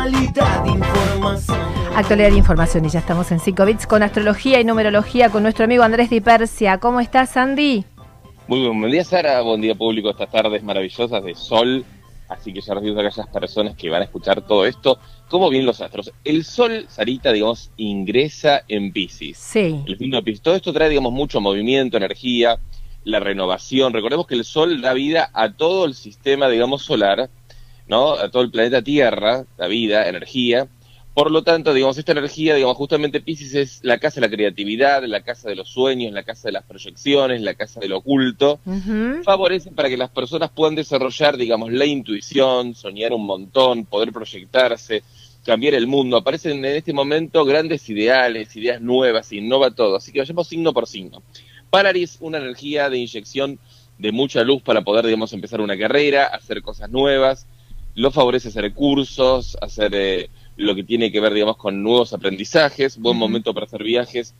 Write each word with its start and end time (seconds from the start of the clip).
Actualidad, 0.00 0.64
información. 0.64 1.58
Actualidad 1.94 2.30
de 2.30 2.36
información 2.38 2.86
y 2.86 2.88
ya 2.88 3.00
estamos 3.00 3.30
en 3.32 3.38
5 3.38 3.66
bits 3.66 3.86
con 3.86 4.02
astrología 4.02 4.58
y 4.58 4.64
numerología 4.64 5.28
con 5.28 5.42
nuestro 5.42 5.66
amigo 5.66 5.82
Andrés 5.82 6.08
Di 6.08 6.22
Persia. 6.22 6.78
¿Cómo 6.78 7.00
estás, 7.00 7.36
Andy? 7.36 7.84
Muy 8.48 8.60
buen, 8.60 8.80
buen 8.80 8.90
día, 8.90 9.04
Sara. 9.04 9.42
Buen 9.42 9.60
día, 9.60 9.74
público. 9.74 10.08
Estas 10.08 10.30
tardes 10.30 10.62
maravillosas 10.62 11.22
de 11.22 11.34
sol. 11.34 11.84
Así 12.30 12.50
que 12.50 12.62
ya 12.62 12.72
recibimos 12.72 13.04
a 13.04 13.08
aquellas 13.08 13.26
personas 13.26 13.76
que 13.76 13.90
van 13.90 14.00
a 14.00 14.06
escuchar 14.06 14.40
todo 14.40 14.64
esto. 14.64 14.98
¿Cómo 15.28 15.50
bien 15.50 15.66
los 15.66 15.82
astros? 15.82 16.10
El 16.24 16.44
sol, 16.46 16.86
Sarita, 16.88 17.30
digamos, 17.30 17.70
ingresa 17.76 18.62
en 18.68 18.94
Pisces. 18.94 19.36
Sí. 19.36 19.82
El 19.86 19.98
signo 19.98 20.16
de 20.16 20.22
Piscis. 20.22 20.40
Todo 20.40 20.56
esto 20.56 20.72
trae, 20.72 20.88
digamos, 20.88 21.12
mucho 21.12 21.42
movimiento, 21.42 21.98
energía, 21.98 22.58
la 23.04 23.20
renovación. 23.20 23.92
Recordemos 23.92 24.26
que 24.26 24.36
el 24.36 24.44
sol 24.44 24.80
da 24.80 24.94
vida 24.94 25.28
a 25.34 25.52
todo 25.52 25.84
el 25.84 25.92
sistema, 25.92 26.48
digamos, 26.48 26.80
solar, 26.80 27.28
¿no? 27.90 28.12
A 28.12 28.30
todo 28.30 28.44
el 28.44 28.52
planeta 28.52 28.82
Tierra, 28.82 29.44
da 29.58 29.66
vida, 29.66 30.08
energía. 30.08 30.68
Por 31.12 31.32
lo 31.32 31.42
tanto, 31.42 31.74
digamos, 31.74 31.98
esta 31.98 32.12
energía, 32.12 32.54
digamos, 32.54 32.76
justamente 32.76 33.20
Pisces 33.20 33.54
es 33.54 33.80
la 33.82 33.98
casa 33.98 34.20
de 34.20 34.28
la 34.28 34.30
creatividad, 34.30 35.02
la 35.04 35.22
casa 35.22 35.48
de 35.48 35.56
los 35.56 35.68
sueños, 35.68 36.12
la 36.12 36.22
casa 36.22 36.48
de 36.48 36.52
las 36.52 36.62
proyecciones, 36.62 37.42
la 37.42 37.54
casa 37.54 37.80
del 37.80 37.92
oculto. 37.92 38.60
Favorece 39.24 39.72
para 39.72 39.88
que 39.88 39.96
las 39.96 40.10
personas 40.10 40.50
puedan 40.50 40.76
desarrollar, 40.76 41.36
digamos, 41.36 41.72
la 41.72 41.84
intuición, 41.84 42.76
soñar 42.76 43.12
un 43.12 43.26
montón, 43.26 43.84
poder 43.86 44.12
proyectarse, 44.12 45.02
cambiar 45.44 45.74
el 45.74 45.88
mundo. 45.88 46.16
Aparecen 46.16 46.64
en 46.64 46.76
este 46.76 46.92
momento 46.92 47.44
grandes 47.44 47.90
ideales, 47.90 48.54
ideas 48.54 48.80
nuevas, 48.80 49.32
innova 49.32 49.72
todo. 49.72 49.96
Así 49.96 50.12
que 50.12 50.20
vayamos 50.20 50.46
signo 50.46 50.72
por 50.72 50.86
signo. 50.86 51.24
Para 51.70 51.88
Aries, 51.88 52.18
una 52.20 52.38
energía 52.38 52.88
de 52.88 52.98
inyección 52.98 53.58
de 53.98 54.12
mucha 54.12 54.44
luz 54.44 54.62
para 54.62 54.82
poder, 54.82 55.06
digamos, 55.06 55.32
empezar 55.32 55.60
una 55.60 55.76
carrera, 55.76 56.26
hacer 56.26 56.62
cosas 56.62 56.88
nuevas. 56.88 57.48
Lo 57.94 58.10
favorece 58.10 58.48
hacer 58.48 58.72
cursos, 58.72 59.56
hacer 59.60 59.92
eh, 59.94 60.30
lo 60.56 60.74
que 60.74 60.84
tiene 60.84 61.10
que 61.10 61.20
ver, 61.20 61.34
digamos, 61.34 61.56
con 61.56 61.82
nuevos 61.82 62.12
aprendizajes. 62.12 62.98
Buen 62.98 63.16
momento 63.16 63.52
para 63.52 63.66
hacer 63.66 63.82
viajes, 63.82 64.34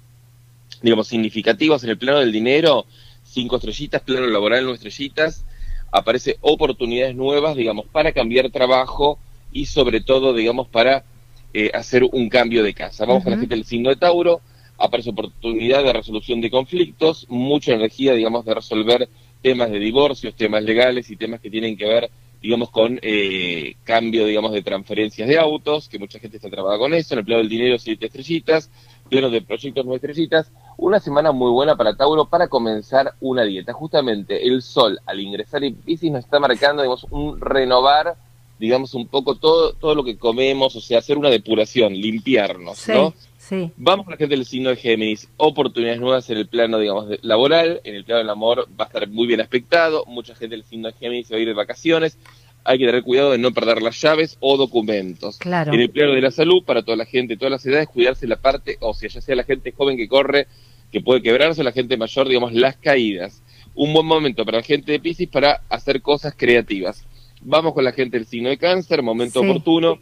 digamos, 0.82 1.08
significativos 1.08 1.82
en 1.84 1.90
el 1.90 1.98
plano 1.98 2.20
del 2.20 2.32
dinero. 2.32 2.86
Cinco 3.24 3.56
estrellitas, 3.56 4.02
plano 4.02 4.26
laboral, 4.26 4.64
no 4.64 4.74
estrellitas. 4.74 5.44
Aparece 5.92 6.36
oportunidades 6.40 7.16
nuevas, 7.16 7.56
digamos, 7.56 7.86
para 7.86 8.12
cambiar 8.12 8.50
trabajo 8.50 9.18
y 9.52 9.66
sobre 9.66 10.00
todo, 10.00 10.32
digamos, 10.32 10.68
para 10.68 11.04
eh, 11.52 11.70
hacer 11.74 12.04
un 12.04 12.28
cambio 12.28 12.62
de 12.62 12.74
casa. 12.74 13.04
Vamos 13.04 13.24
con 13.24 13.32
la 13.32 13.36
Ujú. 13.36 13.42
gente 13.42 13.56
del 13.56 13.64
signo 13.64 13.90
de 13.90 13.96
Tauro. 13.96 14.40
Aparece 14.78 15.10
oportunidad 15.10 15.82
de 15.82 15.92
resolución 15.92 16.40
de 16.40 16.50
conflictos, 16.50 17.26
mucha 17.28 17.72
energía, 17.74 18.14
digamos, 18.14 18.44
de 18.44 18.54
resolver 18.54 19.08
temas 19.42 19.70
de 19.70 19.78
divorcios, 19.78 20.34
temas 20.34 20.62
legales 20.62 21.10
y 21.10 21.16
temas 21.16 21.40
que 21.40 21.50
tienen 21.50 21.76
que 21.76 21.86
ver, 21.86 22.10
digamos, 22.42 22.70
con 22.70 22.98
eh, 23.02 23.76
cambio, 23.84 24.24
digamos, 24.24 24.52
de 24.52 24.62
transferencias 24.62 25.28
de 25.28 25.38
autos, 25.38 25.88
que 25.88 25.98
mucha 25.98 26.18
gente 26.18 26.38
está 26.38 26.48
trabada 26.48 26.78
con 26.78 26.94
eso. 26.94 27.14
En 27.14 27.18
el 27.18 27.24
plano 27.24 27.40
del 27.40 27.48
dinero, 27.48 27.78
siete 27.78 28.06
estrellitas. 28.06 28.70
Plano 29.08 29.28
de 29.28 29.42
proyectos, 29.42 29.84
nueve 29.84 29.96
estrellitas. 29.96 30.50
Una 30.76 31.00
semana 31.00 31.32
muy 31.32 31.50
buena 31.50 31.76
para 31.76 31.96
Tauro 31.96 32.26
para 32.26 32.48
comenzar 32.48 33.14
una 33.20 33.42
dieta. 33.42 33.72
Justamente 33.72 34.46
el 34.46 34.62
sol, 34.62 34.98
al 35.04 35.20
ingresar 35.20 35.64
en 35.64 35.74
Pisces, 35.74 36.10
nos 36.10 36.24
está 36.24 36.38
marcando, 36.38 36.82
digamos, 36.82 37.06
un 37.10 37.40
renovar, 37.40 38.16
digamos, 38.58 38.94
un 38.94 39.06
poco 39.08 39.34
todo, 39.34 39.74
todo 39.74 39.94
lo 39.94 40.04
que 40.04 40.16
comemos, 40.16 40.76
o 40.76 40.80
sea, 40.80 41.00
hacer 41.00 41.18
una 41.18 41.28
depuración, 41.28 41.92
limpiarnos, 41.92 42.78
Sí, 42.78 42.92
¿no? 42.92 43.12
Sí. 43.50 43.70
Vamos 43.76 44.06
con 44.06 44.12
la 44.12 44.16
gente 44.16 44.34
del 44.34 44.46
signo 44.46 44.70
de 44.70 44.76
Géminis. 44.76 45.28
Oportunidades 45.36 46.00
nuevas 46.00 46.30
en 46.30 46.38
el 46.38 46.46
plano, 46.46 46.78
digamos, 46.78 47.08
de- 47.10 47.18
laboral. 47.20 47.80
En 47.84 47.94
el 47.96 48.04
plano 48.04 48.20
del 48.20 48.30
amor 48.30 48.66
va 48.80 48.84
a 48.84 48.86
estar 48.86 49.06
muy 49.08 49.26
bien 49.26 49.42
aspectado. 49.42 50.04
Mucha 50.06 50.34
gente 50.34 50.56
del 50.56 50.64
signo 50.64 50.88
de 50.88 50.94
Géminis 50.94 51.26
se 51.26 51.34
va 51.34 51.38
a 51.38 51.42
ir 51.42 51.48
de 51.48 51.54
vacaciones. 51.54 52.16
Hay 52.64 52.78
que 52.78 52.86
tener 52.86 53.02
cuidado 53.02 53.32
de 53.32 53.38
no 53.38 53.52
perder 53.52 53.82
las 53.82 54.00
llaves 54.00 54.36
o 54.40 54.56
documentos. 54.56 55.38
Claro. 55.38 55.72
En 55.74 55.80
el 55.80 55.90
plano 55.90 56.12
de 56.12 56.20
la 56.22 56.30
salud, 56.30 56.62
para 56.64 56.82
toda 56.82 56.96
la 56.96 57.06
gente, 57.06 57.36
todas 57.36 57.50
las 57.50 57.66
edades, 57.66 57.88
cuidarse 57.88 58.26
la 58.26 58.36
parte 58.36 58.76
ósea, 58.80 59.08
ya 59.10 59.20
sea 59.20 59.34
la 59.36 59.44
gente 59.44 59.72
joven 59.72 59.96
que 59.96 60.08
corre, 60.08 60.46
que 60.92 61.00
puede 61.00 61.22
quebrarse, 61.22 61.60
o 61.60 61.64
la 61.64 61.72
gente 61.72 61.96
mayor, 61.96 62.28
digamos, 62.28 62.52
las 62.52 62.76
caídas. 62.76 63.42
Un 63.74 63.92
buen 63.94 64.04
momento 64.06 64.44
para 64.44 64.58
la 64.58 64.64
gente 64.64 64.92
de 64.92 65.00
Pisces 65.00 65.28
para 65.28 65.62
hacer 65.68 66.02
cosas 66.02 66.34
creativas. 66.36 67.04
Vamos 67.40 67.72
con 67.72 67.82
la 67.84 67.92
gente 67.92 68.18
del 68.18 68.26
signo 68.26 68.48
de 68.50 68.58
cáncer, 68.58 69.02
momento 69.02 69.40
Sí. 69.40 69.48
oportuno 69.48 69.98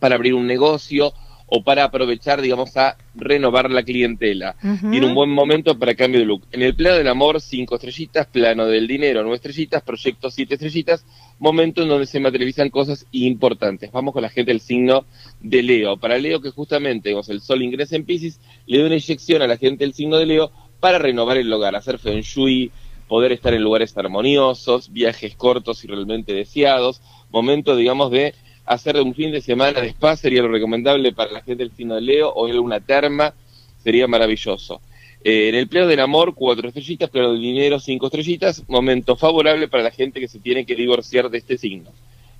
para 0.00 0.16
abrir 0.16 0.34
un 0.34 0.46
negocio 0.46 1.12
o 1.46 1.62
para 1.62 1.84
aprovechar, 1.84 2.40
digamos, 2.40 2.76
a 2.76 2.96
renovar 3.14 3.70
la 3.70 3.82
clientela. 3.82 4.56
Ujú. 4.62 4.90
Tiene 4.90 5.06
un 5.06 5.14
buen 5.14 5.30
momento 5.30 5.78
para 5.78 5.94
cambio 5.94 6.20
de 6.20 6.26
look. 6.26 6.42
En 6.52 6.62
el 6.62 6.74
plano 6.74 6.96
del 6.96 7.08
amor, 7.08 7.40
cinco 7.40 7.74
estrellitas, 7.74 8.26
plano 8.26 8.66
del 8.66 8.86
dinero, 8.86 9.22
nueve 9.22 9.36
estrellitas, 9.36 9.82
proyecto 9.82 10.30
siete 10.30 10.54
estrellitas, 10.54 11.04
momento 11.38 11.82
en 11.82 11.88
donde 11.88 12.06
se 12.06 12.20
materializan 12.20 12.70
cosas 12.70 13.06
importantes. 13.12 13.92
Vamos 13.92 14.14
con 14.14 14.22
la 14.22 14.30
gente 14.30 14.52
del 14.52 14.60
signo 14.60 15.04
de 15.40 15.62
Leo. 15.62 15.96
Para 15.98 16.18
Leo, 16.18 16.40
que 16.40 16.50
justamente 16.50 17.10
digamos, 17.10 17.28
el 17.28 17.40
sol 17.40 17.62
ingresa 17.62 17.96
en 17.96 18.04
Pisces, 18.04 18.40
le 18.66 18.78
da 18.78 18.86
una 18.86 18.96
inyección 18.96 19.42
a 19.42 19.46
la 19.46 19.56
gente 19.56 19.84
del 19.84 19.94
signo 19.94 20.16
de 20.16 20.26
Leo 20.26 20.50
para 20.80 20.98
renovar 20.98 21.36
el 21.36 21.52
hogar, 21.52 21.76
hacer 21.76 21.98
feng 21.98 22.22
shui, 22.22 22.70
poder 23.08 23.32
estar 23.32 23.54
en 23.54 23.62
lugares 23.62 23.96
armoniosos, 23.96 24.92
viajes 24.92 25.36
cortos 25.36 25.84
y 25.84 25.88
realmente 25.88 26.32
deseados, 26.32 27.02
momento, 27.30 27.76
digamos, 27.76 28.10
de 28.10 28.34
hacer 28.64 29.00
un 29.00 29.14
fin 29.14 29.32
de 29.32 29.40
semana 29.40 29.80
de 29.80 29.88
spa 29.88 30.16
sería 30.16 30.42
lo 30.42 30.48
recomendable 30.48 31.12
para 31.12 31.32
la 31.32 31.42
gente 31.42 31.62
del 31.64 31.72
signo 31.72 31.94
de 31.94 32.00
Leo, 32.00 32.32
o 32.34 32.48
ir 32.48 32.56
a 32.56 32.60
una 32.60 32.80
terma 32.80 33.34
sería 33.82 34.06
maravilloso. 34.06 34.80
Eh, 35.22 35.48
en 35.48 35.54
el 35.54 35.68
plano 35.68 35.86
del 35.86 36.00
amor, 36.00 36.34
cuatro 36.34 36.68
estrellitas, 36.68 37.08
plano 37.10 37.32
del 37.32 37.40
dinero, 37.40 37.80
cinco 37.80 38.06
estrellitas, 38.06 38.62
momento 38.68 39.16
favorable 39.16 39.68
para 39.68 39.82
la 39.82 39.90
gente 39.90 40.20
que 40.20 40.28
se 40.28 40.38
tiene 40.38 40.66
que 40.66 40.74
divorciar 40.74 41.30
de 41.30 41.38
este 41.38 41.56
signo. 41.56 41.90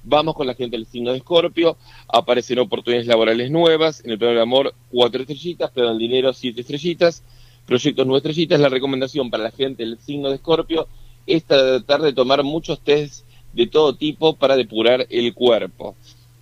Vamos 0.03 0.35
con 0.35 0.47
la 0.47 0.55
gente 0.55 0.77
del 0.77 0.87
signo 0.87 1.13
de 1.13 1.19
Escorpio, 1.19 1.79
aparecen 2.09 2.59
oportunidades 2.59 3.07
laborales 3.07 3.51
nuevas, 3.51 4.05
en 4.05 4.11
el 4.11 4.19
plano 4.19 4.35
del 4.35 4.43
amor, 4.43 4.75
cuatro 4.91 5.23
estrellitas, 5.23 5.71
plano 5.71 5.91
del 5.91 5.99
dinero, 5.99 6.35
siete 6.35 6.61
estrellitas, 6.61 7.23
proyectos 7.65 8.07
nueve 8.07 8.19
estrellitas, 8.19 8.61
la 8.61 8.69
recomendación 8.69 9.31
para 9.31 9.45
la 9.45 9.51
gente 9.51 9.83
del 9.83 9.99
signo 9.99 10.29
de 10.29 10.35
Escorpio 10.37 10.87
es 11.27 11.45
tratar 11.45 12.03
de 12.03 12.13
tomar 12.13 12.43
muchos 12.43 12.81
test 12.81 13.24
de 13.55 13.67
todo 13.67 13.95
tipo 13.95 14.37
para 14.37 14.57
depurar 14.57 15.07
el 15.11 15.33
cuerpo. 15.33 15.97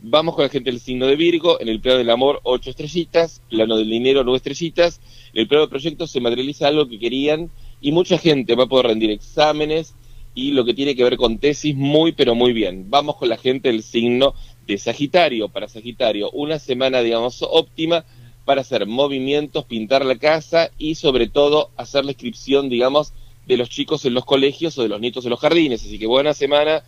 Vamos 0.04 0.34
con 0.34 0.42
la 0.42 0.48
gente 0.48 0.70
del 0.70 0.80
signo 0.80 1.06
de 1.06 1.14
Virgo, 1.14 1.60
en 1.60 1.68
el 1.68 1.80
plano 1.80 1.98
del 1.98 2.10
amor, 2.10 2.40
ocho 2.42 2.70
estrellitas, 2.70 3.40
plano 3.48 3.76
del 3.76 3.88
dinero, 3.88 4.24
nueve 4.24 4.38
estrellitas, 4.38 5.00
el 5.32 5.46
plano 5.46 5.66
de 5.66 5.70
proyectos 5.70 6.10
se 6.10 6.20
materializa 6.20 6.66
algo 6.66 6.88
que 6.88 6.98
querían 6.98 7.50
y 7.80 7.92
mucha 7.92 8.18
gente 8.18 8.56
va 8.56 8.64
a 8.64 8.68
poder 8.68 8.86
rendir 8.86 9.10
exámenes 9.10 9.94
y 10.34 10.52
lo 10.52 10.64
que 10.64 10.74
tiene 10.74 10.96
que 10.96 11.04
ver 11.04 11.16
con 11.16 11.38
tesis 11.38 11.76
muy 11.76 12.12
pero 12.12 12.34
muy 12.34 12.52
bien. 12.52 12.90
Vamos 12.90 13.16
con 13.16 13.28
la 13.28 13.36
gente 13.36 13.68
del 13.68 13.84
signo 13.84 14.34
de 14.66 14.78
Sagitario, 14.78 15.48
para 15.48 15.68
Sagitario, 15.68 16.30
una 16.32 16.58
semana 16.58 17.00
digamos 17.02 17.42
óptima 17.42 18.04
para 18.44 18.62
hacer 18.62 18.86
movimientos, 18.86 19.66
pintar 19.66 20.04
la 20.04 20.16
casa 20.16 20.70
y 20.78 20.96
sobre 20.96 21.28
todo 21.28 21.70
hacer 21.76 22.04
la 22.04 22.10
inscripción 22.10 22.68
digamos 22.68 23.12
de 23.46 23.56
los 23.56 23.70
chicos 23.70 24.04
en 24.04 24.14
los 24.14 24.24
colegios 24.24 24.76
o 24.78 24.82
de 24.82 24.88
los 24.88 25.00
nietos 25.00 25.24
en 25.24 25.30
los 25.30 25.40
jardines, 25.40 25.84
así 25.84 25.98
que 25.98 26.06
buena 26.06 26.34
semana 26.34 26.82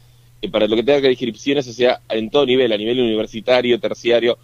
eh, 0.44 0.48
para 0.50 0.66
lo 0.66 0.76
que 0.76 0.82
tenga 0.82 1.00
que 1.00 1.10
inscripciones, 1.10 1.66
o 1.68 1.72
sea, 1.72 2.00
en 2.08 2.28
todo 2.30 2.44
nivel, 2.44 2.72
a 2.72 2.76
nivel 2.76 3.00
universitario, 3.00 3.80
terciario, 3.80 4.38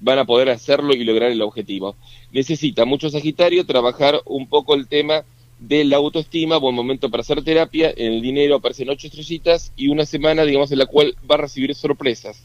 van 0.00 0.18
a 0.18 0.26
poder 0.26 0.50
hacerlo 0.50 0.94
y 0.94 1.04
lograr 1.04 1.30
el 1.30 1.42
objetivo. 1.42 1.96
Necesita 2.32 2.84
mucho 2.84 3.08
Sagitario 3.08 3.64
trabajar 3.64 4.20
un 4.26 4.46
poco 4.46 4.74
el 4.74 4.86
tema 4.86 5.24
de 5.58 5.84
la 5.84 5.96
autoestima, 5.96 6.58
buen 6.58 6.74
momento 6.74 7.10
para 7.10 7.22
hacer 7.22 7.42
terapia, 7.42 7.92
en 7.96 8.12
el 8.12 8.22
dinero 8.22 8.56
aparecen 8.56 8.90
ocho 8.90 9.06
estrellitas 9.06 9.72
y 9.76 9.88
una 9.88 10.04
semana, 10.04 10.44
digamos, 10.44 10.70
en 10.70 10.78
la 10.78 10.86
cual 10.86 11.16
va 11.28 11.34
a 11.36 11.38
recibir 11.38 11.74
sorpresas. 11.74 12.44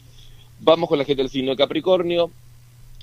Vamos 0.60 0.88
con 0.88 0.98
la 0.98 1.04
gente 1.04 1.22
del 1.22 1.30
signo 1.30 1.50
de 1.50 1.56
Capricornio, 1.58 2.30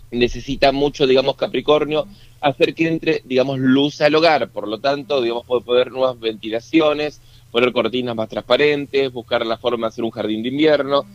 necesita 0.10 0.72
mucho, 0.72 1.08
digamos, 1.08 1.36
Capricornio, 1.36 2.08
hacer 2.42 2.74
que 2.74 2.88
entre, 2.88 3.22
digamos, 3.24 3.60
luz 3.60 4.02
al 4.02 4.16
hogar, 4.16 4.50
por 4.50 4.68
lo 4.68 4.80
tanto, 4.80 5.22
digamos, 5.22 5.46
puede 5.46 5.62
poner 5.62 5.92
nuevas 5.92 6.20
ventilaciones, 6.20 7.22
poner 7.52 7.72
cortinas 7.72 8.16
más 8.16 8.30
transparentes, 8.30 9.12
buscar 9.12 9.46
la 9.46 9.58
forma 9.58 9.88
de 9.88 9.90
hacer 9.90 10.04
un 10.04 10.12
jardín 10.12 10.42
de 10.42 10.50
invierno. 10.50 11.06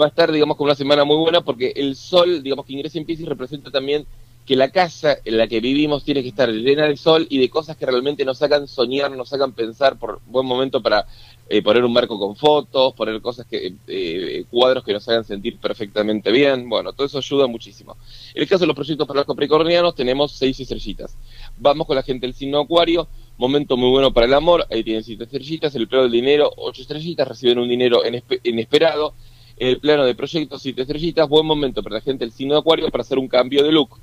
Va 0.00 0.06
a 0.06 0.08
estar, 0.08 0.32
digamos, 0.32 0.56
con 0.56 0.64
una 0.64 0.74
semana 0.74 1.04
muy 1.04 1.16
buena 1.16 1.42
porque 1.42 1.72
el 1.76 1.96
sol, 1.96 2.42
digamos, 2.42 2.64
que 2.64 2.72
ingresa 2.72 2.98
en 2.98 3.04
Pisces 3.04 3.28
representa 3.28 3.70
también 3.70 4.06
que 4.46 4.56
la 4.56 4.70
casa 4.70 5.18
en 5.24 5.38
la 5.38 5.46
que 5.46 5.60
vivimos 5.60 6.04
tiene 6.04 6.22
que 6.22 6.30
estar 6.30 6.48
llena 6.50 6.86
de 6.86 6.96
sol 6.96 7.26
y 7.30 7.38
de 7.38 7.48
cosas 7.48 7.76
que 7.76 7.86
realmente 7.86 8.24
nos 8.24 8.42
hagan 8.42 8.66
soñar, 8.66 9.10
nos 9.12 9.32
hagan 9.32 9.52
pensar 9.52 9.98
por 9.98 10.20
buen 10.26 10.46
momento 10.46 10.82
para 10.82 11.06
eh, 11.48 11.62
poner 11.62 11.84
un 11.84 11.92
marco 11.92 12.18
con 12.18 12.34
fotos, 12.34 12.92
poner 12.94 13.20
cosas 13.20 13.46
que, 13.46 13.74
eh, 13.86 14.44
cuadros 14.50 14.82
que 14.82 14.92
nos 14.92 15.08
hagan 15.08 15.24
sentir 15.24 15.58
perfectamente 15.58 16.32
bien. 16.32 16.68
Bueno, 16.68 16.92
todo 16.92 17.06
eso 17.06 17.18
ayuda 17.18 17.46
muchísimo. 17.46 17.96
En 18.34 18.42
el 18.42 18.48
caso 18.48 18.60
de 18.60 18.66
los 18.66 18.76
proyectos 18.76 19.06
para 19.06 19.20
los 19.20 19.26
capricornianos, 19.26 19.94
tenemos 19.94 20.32
seis 20.32 20.58
estrellitas. 20.58 21.16
Vamos 21.58 21.86
con 21.86 21.94
la 21.94 22.02
gente 22.02 22.26
del 22.26 22.34
signo 22.34 22.60
Acuario, 22.60 23.06
momento 23.42 23.76
muy 23.76 23.90
bueno 23.90 24.12
para 24.12 24.26
el 24.26 24.34
amor, 24.34 24.64
ahí 24.70 24.84
tienen 24.84 25.02
siete 25.02 25.24
estrellitas, 25.24 25.74
el 25.74 25.88
plano 25.88 26.04
del 26.04 26.12
dinero, 26.12 26.50
ocho 26.56 26.80
estrellitas, 26.80 27.26
reciben 27.26 27.58
un 27.58 27.68
dinero 27.68 28.02
inespe- 28.04 28.40
inesperado. 28.44 29.14
El 29.56 29.78
plano 29.78 30.04
de 30.04 30.14
proyectos, 30.14 30.62
siete 30.62 30.82
estrellitas, 30.82 31.28
buen 31.28 31.44
momento 31.44 31.82
para 31.82 31.96
la 31.96 32.00
gente 32.00 32.24
del 32.24 32.32
signo 32.32 32.54
de 32.54 32.60
Acuario 32.60 32.88
para 32.90 33.02
hacer 33.02 33.18
un 33.18 33.28
cambio 33.28 33.62
de 33.62 33.72
look. 33.72 33.98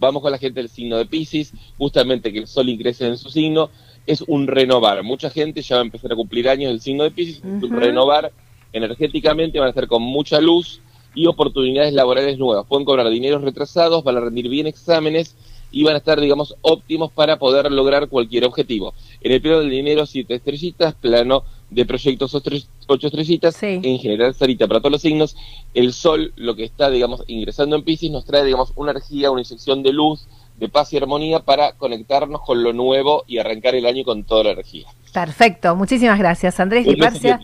Vamos 0.00 0.22
con 0.22 0.32
la 0.32 0.38
gente 0.38 0.60
del 0.60 0.70
signo 0.70 0.96
de 0.96 1.06
Pisces, 1.06 1.52
justamente 1.76 2.32
que 2.32 2.40
el 2.40 2.46
sol 2.46 2.68
ingrese 2.68 3.06
en 3.06 3.18
su 3.18 3.30
signo, 3.30 3.70
es 4.06 4.22
un 4.26 4.46
renovar. 4.46 5.02
Mucha 5.02 5.28
gente 5.28 5.60
ya 5.60 5.76
va 5.76 5.82
a 5.82 5.84
empezar 5.84 6.12
a 6.12 6.16
cumplir 6.16 6.48
años 6.48 6.70
del 6.70 6.80
signo 6.80 7.04
de 7.04 7.10
Pisces, 7.10 7.42
renovar 7.70 8.32
energéticamente, 8.72 9.58
van 9.58 9.66
a 9.66 9.70
estar 9.70 9.86
con 9.86 10.02
mucha 10.02 10.40
luz 10.40 10.80
y 11.14 11.26
oportunidades 11.26 11.92
laborales 11.92 12.38
nuevas. 12.38 12.66
Pueden 12.66 12.84
cobrar 12.84 13.08
dineros 13.10 13.42
retrasados, 13.42 14.02
van 14.02 14.16
a 14.16 14.20
rendir 14.20 14.48
bien 14.48 14.66
exámenes 14.66 15.36
y 15.70 15.84
van 15.84 15.94
a 15.94 15.98
estar, 15.98 16.20
digamos, 16.20 16.54
óptimos 16.62 17.12
para 17.12 17.38
poder 17.38 17.70
lograr 17.70 18.08
cualquier 18.08 18.44
objetivo. 18.44 18.94
En 19.20 19.32
el 19.32 19.40
plano 19.40 19.60
del 19.60 19.70
dinero, 19.70 20.06
siete 20.06 20.34
estrellitas, 20.34 20.94
plano 20.94 21.44
de 21.70 21.84
proyectos 21.84 22.34
ocho 22.34 23.06
estrellitas, 23.06 23.56
Sí. 23.56 23.80
en 23.82 23.98
general, 23.98 24.34
Sarita, 24.34 24.66
para 24.66 24.80
todos 24.80 24.92
los 24.92 25.02
signos, 25.02 25.36
el 25.74 25.92
sol, 25.92 26.32
lo 26.36 26.56
que 26.56 26.64
está, 26.64 26.90
digamos, 26.90 27.24
ingresando 27.26 27.76
en 27.76 27.82
Pisces, 27.82 28.10
nos 28.10 28.24
trae, 28.24 28.44
digamos, 28.44 28.72
una 28.76 28.92
energía, 28.92 29.30
una 29.30 29.42
inyección 29.42 29.82
de 29.82 29.92
luz, 29.92 30.26
de 30.58 30.68
paz 30.68 30.92
y 30.92 30.96
armonía 30.96 31.40
para 31.40 31.72
conectarnos 31.72 32.40
con 32.40 32.62
lo 32.62 32.72
nuevo 32.72 33.24
y 33.28 33.38
arrancar 33.38 33.74
el 33.74 33.86
año 33.86 34.04
con 34.04 34.24
toda 34.24 34.44
la 34.44 34.50
energía. 34.52 34.86
Perfecto, 35.12 35.74
muchísimas 35.76 36.18
gracias. 36.18 36.60
Andrés 36.60 36.86
Un 36.86 36.94
beso. 36.96 37.38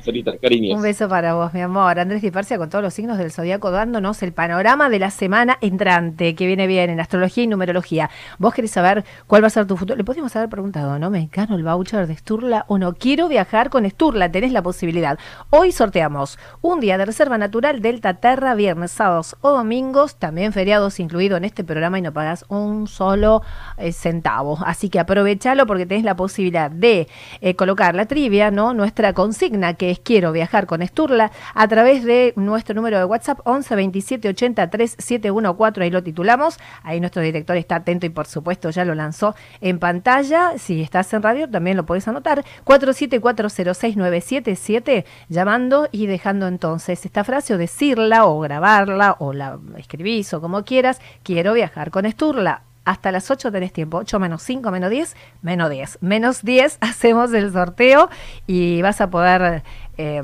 Un 0.74 0.82
beso 0.82 1.08
para 1.08 1.34
vos, 1.34 1.52
mi 1.54 1.60
amor. 1.60 1.98
Andrés 1.98 2.22
Dipersia 2.22 2.58
con 2.58 2.68
todos 2.70 2.82
los 2.82 2.94
signos 2.94 3.18
del 3.18 3.30
zodiaco 3.30 3.70
dándonos 3.70 4.22
el 4.22 4.32
panorama 4.32 4.88
de 4.88 4.98
la 4.98 5.10
semana 5.10 5.58
entrante 5.60 6.34
que 6.34 6.46
viene 6.46 6.66
bien 6.66 6.90
en 6.90 7.00
astrología 7.00 7.44
y 7.44 7.46
numerología. 7.46 8.10
Vos 8.38 8.54
querés 8.54 8.70
saber 8.70 9.04
cuál 9.26 9.42
va 9.42 9.48
a 9.48 9.50
ser 9.50 9.66
tu 9.66 9.76
futuro. 9.76 9.96
Le 9.96 10.04
podríamos 10.04 10.34
haber 10.36 10.48
preguntado, 10.48 10.98
¿no? 10.98 11.10
¿Me 11.10 11.28
gano 11.32 11.56
el 11.56 11.64
voucher 11.64 12.06
de 12.06 12.16
Sturla 12.16 12.64
o 12.68 12.78
no? 12.78 12.94
Quiero 12.94 13.28
viajar 13.28 13.70
con 13.70 13.88
Sturla, 13.88 14.30
tenés 14.30 14.52
la 14.52 14.62
posibilidad. 14.62 15.18
Hoy 15.50 15.72
sorteamos 15.72 16.38
un 16.60 16.80
día 16.80 16.98
de 16.98 17.06
reserva 17.06 17.38
natural 17.38 17.80
Delta 17.80 18.14
Terra, 18.14 18.54
viernes, 18.54 18.90
sábados 18.92 19.36
o 19.40 19.50
domingos, 19.50 20.16
también 20.16 20.52
feriados 20.52 21.00
incluido 21.00 21.36
en 21.36 21.44
este 21.44 21.64
programa 21.64 21.98
y 21.98 22.02
no 22.02 22.12
pagás 22.12 22.44
un 22.48 22.86
solo 22.86 23.42
eh, 23.78 23.92
centavo. 23.92 24.58
Así 24.64 24.88
que 24.88 25.00
aprovechalo 25.00 25.66
porque 25.66 25.86
tenés 25.86 26.04
la 26.04 26.16
posibilidad 26.16 26.70
de 26.70 27.08
eh, 27.40 27.53
colocar 27.54 27.94
la 27.94 28.06
trivia, 28.06 28.50
¿no? 28.50 28.74
Nuestra 28.74 29.12
consigna 29.12 29.74
que 29.74 29.90
es 29.90 29.98
quiero 29.98 30.32
viajar 30.32 30.66
con 30.66 30.86
Sturla 30.86 31.30
a 31.54 31.68
través 31.68 32.04
de 32.04 32.32
nuestro 32.36 32.74
número 32.74 32.98
de 32.98 33.04
WhatsApp 33.04 33.40
11 33.44 33.74
27 33.74 34.28
80 34.28 34.70
3714, 34.70 35.82
ahí 35.82 35.90
lo 35.90 36.02
titulamos. 36.02 36.58
Ahí 36.82 37.00
nuestro 37.00 37.22
director 37.22 37.56
está 37.56 37.76
atento 37.76 38.04
y 38.06 38.10
por 38.10 38.26
supuesto 38.26 38.68
ya 38.70 38.84
lo 38.84 38.94
lanzó 38.94 39.34
en 39.60 39.78
pantalla. 39.78 40.58
Si 40.58 40.82
estás 40.82 41.12
en 41.14 41.22
radio 41.22 41.48
también 41.48 41.76
lo 41.76 41.86
puedes 41.86 42.08
anotar. 42.08 42.44
47406977 42.64 45.04
llamando 45.28 45.88
y 45.92 46.06
dejando 46.06 46.48
entonces 46.48 47.04
esta 47.04 47.24
frase 47.24 47.54
o 47.54 47.58
decirla 47.58 48.26
o 48.26 48.40
grabarla 48.40 49.16
o 49.18 49.32
la 49.32 49.58
escribís 49.76 50.32
o 50.34 50.40
como 50.40 50.64
quieras. 50.64 51.00
Quiero 51.22 51.52
viajar 51.54 51.90
con 51.90 52.10
Sturla. 52.10 52.62
Hasta 52.84 53.10
las 53.12 53.30
8 53.30 53.50
tenés 53.50 53.72
tiempo, 53.72 53.98
8 53.98 54.18
menos 54.18 54.42
5 54.42 54.70
menos 54.70 54.90
10, 54.90 55.16
menos 55.42 55.70
10. 55.70 55.98
Menos 56.00 56.42
10 56.42 56.78
hacemos 56.80 57.32
el 57.32 57.52
sorteo 57.52 58.10
y 58.46 58.82
vas 58.82 59.00
a 59.00 59.10
poder, 59.10 59.62
eh, 59.96 60.22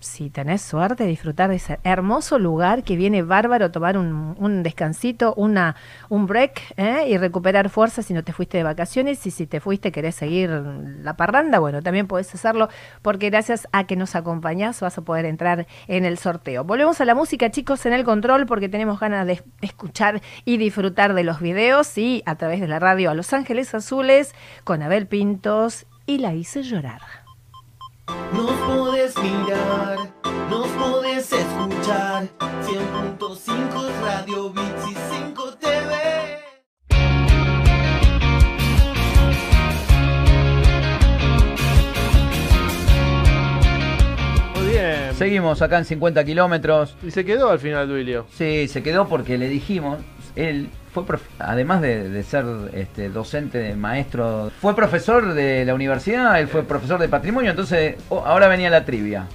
si 0.00 0.30
tenés 0.30 0.62
suerte, 0.62 1.04
disfrutar 1.06 1.50
de 1.50 1.56
ese 1.56 1.78
hermoso 1.84 2.38
lugar 2.38 2.82
que 2.82 2.96
viene 2.96 3.22
bárbaro, 3.22 3.70
tomar 3.70 3.96
un, 3.98 4.62
descansito, 4.62 5.34
una, 5.34 5.76
un 6.08 6.26
break 6.26 6.74
¿eh? 6.76 7.06
y 7.08 7.18
recuperar 7.18 7.68
fuerzas 7.68 8.06
si 8.06 8.14
no 8.14 8.22
te 8.22 8.32
fuiste 8.32 8.58
de 8.58 8.64
vacaciones 8.64 9.26
y 9.26 9.30
si 9.30 9.46
te 9.46 9.60
fuiste 9.60 9.92
querés 9.92 10.14
seguir 10.14 10.50
la 10.50 11.16
parranda, 11.16 11.58
bueno, 11.58 11.82
también 11.82 12.06
podés 12.06 12.34
hacerlo 12.34 12.68
porque 13.02 13.30
gracias 13.30 13.68
a 13.72 13.84
que 13.84 13.96
nos 13.96 14.14
acompañás 14.14 14.80
vas 14.80 14.98
a 14.98 15.02
poder 15.02 15.24
entrar 15.24 15.66
en 15.88 16.04
el 16.04 16.18
sorteo. 16.18 16.64
Volvemos 16.64 17.00
a 17.00 17.04
la 17.04 17.14
música, 17.14 17.50
chicos, 17.50 17.86
en 17.86 17.92
el 17.92 18.04
control 18.04 18.46
porque 18.46 18.68
tenemos 18.68 19.00
ganas 19.00 19.26
de 19.26 19.42
escuchar 19.60 20.22
y 20.44 20.56
disfrutar 20.56 21.14
de 21.14 21.24
los 21.24 21.40
videos 21.40 21.96
y 21.98 22.22
a 22.26 22.36
través 22.36 22.60
de 22.60 22.68
la 22.68 22.78
radio 22.78 23.10
a 23.10 23.14
Los 23.14 23.32
Ángeles 23.32 23.74
Azules 23.74 24.34
con 24.64 24.82
Abel 24.82 25.06
Pintos 25.06 25.86
y 26.06 26.18
la 26.18 26.34
hice 26.34 26.62
llorar. 26.62 27.00
Podés 29.04 29.16
mirar, 29.18 29.98
nos 30.48 30.66
podés 30.68 31.32
escuchar. 31.32 32.28
100.5 32.38 33.90
Radio 34.02 34.50
Bits 34.50 34.90
y 34.90 34.94
5 35.14 35.54
TV. 35.58 35.94
Muy 44.54 44.68
bien. 44.68 45.14
Seguimos 45.16 45.60
acá 45.60 45.78
en 45.78 45.84
50 45.84 46.24
kilómetros. 46.24 46.96
Y 47.02 47.10
se 47.10 47.24
quedó 47.24 47.50
al 47.50 47.58
final 47.58 47.88
Duilio. 47.88 48.26
Sí, 48.32 48.68
se 48.68 48.82
quedó 48.82 49.06
porque 49.06 49.36
le 49.36 49.48
dijimos, 49.48 49.98
él 50.36 50.70
fue, 50.92 51.04
además 51.38 51.80
de, 51.80 52.08
de 52.08 52.22
ser 52.22 52.44
este, 52.72 53.08
docente, 53.08 53.74
maestro, 53.74 54.50
fue 54.60 54.76
profesor 54.76 55.34
de 55.34 55.64
la 55.64 55.74
universidad, 55.74 56.38
él 56.40 56.48
fue 56.48 56.62
profesor 56.62 57.00
de 57.00 57.08
patrimonio, 57.08 57.50
entonces 57.50 57.96
oh, 58.08 58.22
ahora 58.24 58.48
venía 58.48 58.70
la 58.70 58.84
trivia. 58.84 59.26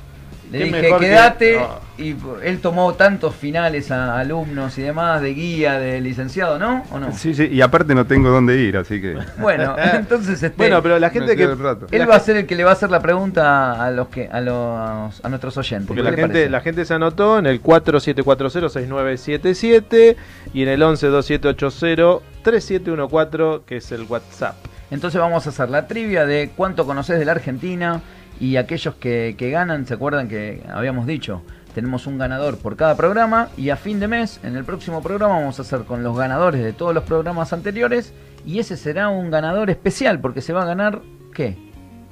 Le 0.51 0.63
dije, 0.63 0.81
que- 0.81 0.97
quédate, 0.99 1.59
y 1.99 2.15
él 2.43 2.59
tomó 2.59 2.93
tantos 2.95 3.35
finales 3.35 3.91
a 3.91 4.17
alumnos 4.17 4.75
y 4.79 4.81
demás, 4.81 5.21
de 5.21 5.33
guía, 5.33 5.77
de 5.79 6.01
licenciado, 6.01 6.57
¿no? 6.57 6.83
¿O 6.91 6.97
no? 6.99 7.11
Sí, 7.11 7.35
sí, 7.35 7.47
y 7.51 7.61
aparte 7.61 7.93
no 7.93 8.05
tengo 8.07 8.29
dónde 8.29 8.57
ir, 8.57 8.75
así 8.77 8.99
que. 8.99 9.15
Bueno, 9.37 9.75
entonces 9.93 10.41
este, 10.41 10.57
Bueno, 10.57 10.81
pero 10.81 10.97
la 10.97 11.11
gente 11.11 11.35
que. 11.35 11.45
rato. 11.55 11.85
él 11.91 12.09
va 12.09 12.15
a 12.15 12.19
ser 12.19 12.37
el 12.37 12.45
que 12.47 12.55
le 12.55 12.63
va 12.63 12.71
a 12.71 12.73
hacer 12.73 12.89
la 12.89 12.99
pregunta 13.01 13.85
a 13.85 13.91
los 13.91 14.07
que 14.07 14.27
a 14.31 14.41
los 14.41 15.23
a 15.23 15.29
nuestros 15.29 15.55
oyentes. 15.57 15.87
Porque 15.87 16.01
¿Qué 16.01 16.09
la 16.09 16.15
gente, 16.15 16.33
parece? 16.33 16.49
la 16.49 16.61
gente 16.61 16.83
se 16.85 16.93
anotó 16.95 17.37
en 17.37 17.45
el 17.45 17.61
4740-6977 17.61 20.15
y 20.53 20.63
en 20.63 20.69
el 20.69 20.81
112780-3714, 20.81 23.61
que 23.65 23.77
es 23.77 23.91
el 23.91 24.03
WhatsApp. 24.03 24.55
Entonces 24.91 25.19
vamos 25.21 25.45
a 25.45 25.49
hacer 25.51 25.69
la 25.69 25.85
trivia 25.87 26.25
de 26.25 26.49
cuánto 26.55 26.85
conoces 26.85 27.19
de 27.19 27.25
la 27.25 27.33
Argentina 27.33 28.01
y 28.39 28.55
aquellos 28.57 28.95
que, 28.95 29.35
que 29.37 29.49
ganan, 29.49 29.85
¿se 29.85 29.93
acuerdan 29.93 30.27
que 30.27 30.63
habíamos 30.73 31.05
dicho? 31.07 31.41
Tenemos 31.75 32.07
un 32.07 32.17
ganador 32.17 32.57
por 32.57 32.75
cada 32.75 32.95
programa 32.97 33.49
y 33.57 33.69
a 33.69 33.75
fin 33.75 33.99
de 33.99 34.07
mes, 34.07 34.39
en 34.43 34.55
el 34.55 34.63
próximo 34.65 35.01
programa, 35.03 35.35
vamos 35.35 35.59
a 35.59 35.61
hacer 35.61 35.81
con 35.81 36.03
los 36.03 36.17
ganadores 36.17 36.63
de 36.63 36.73
todos 36.73 36.93
los 36.93 37.03
programas 37.03 37.53
anteriores 37.53 38.13
y 38.45 38.59
ese 38.59 38.75
será 38.77 39.09
un 39.09 39.29
ganador 39.29 39.69
especial 39.69 40.19
porque 40.19 40.41
se 40.41 40.51
va 40.53 40.63
a 40.63 40.65
ganar, 40.65 41.01
¿qué? 41.33 41.57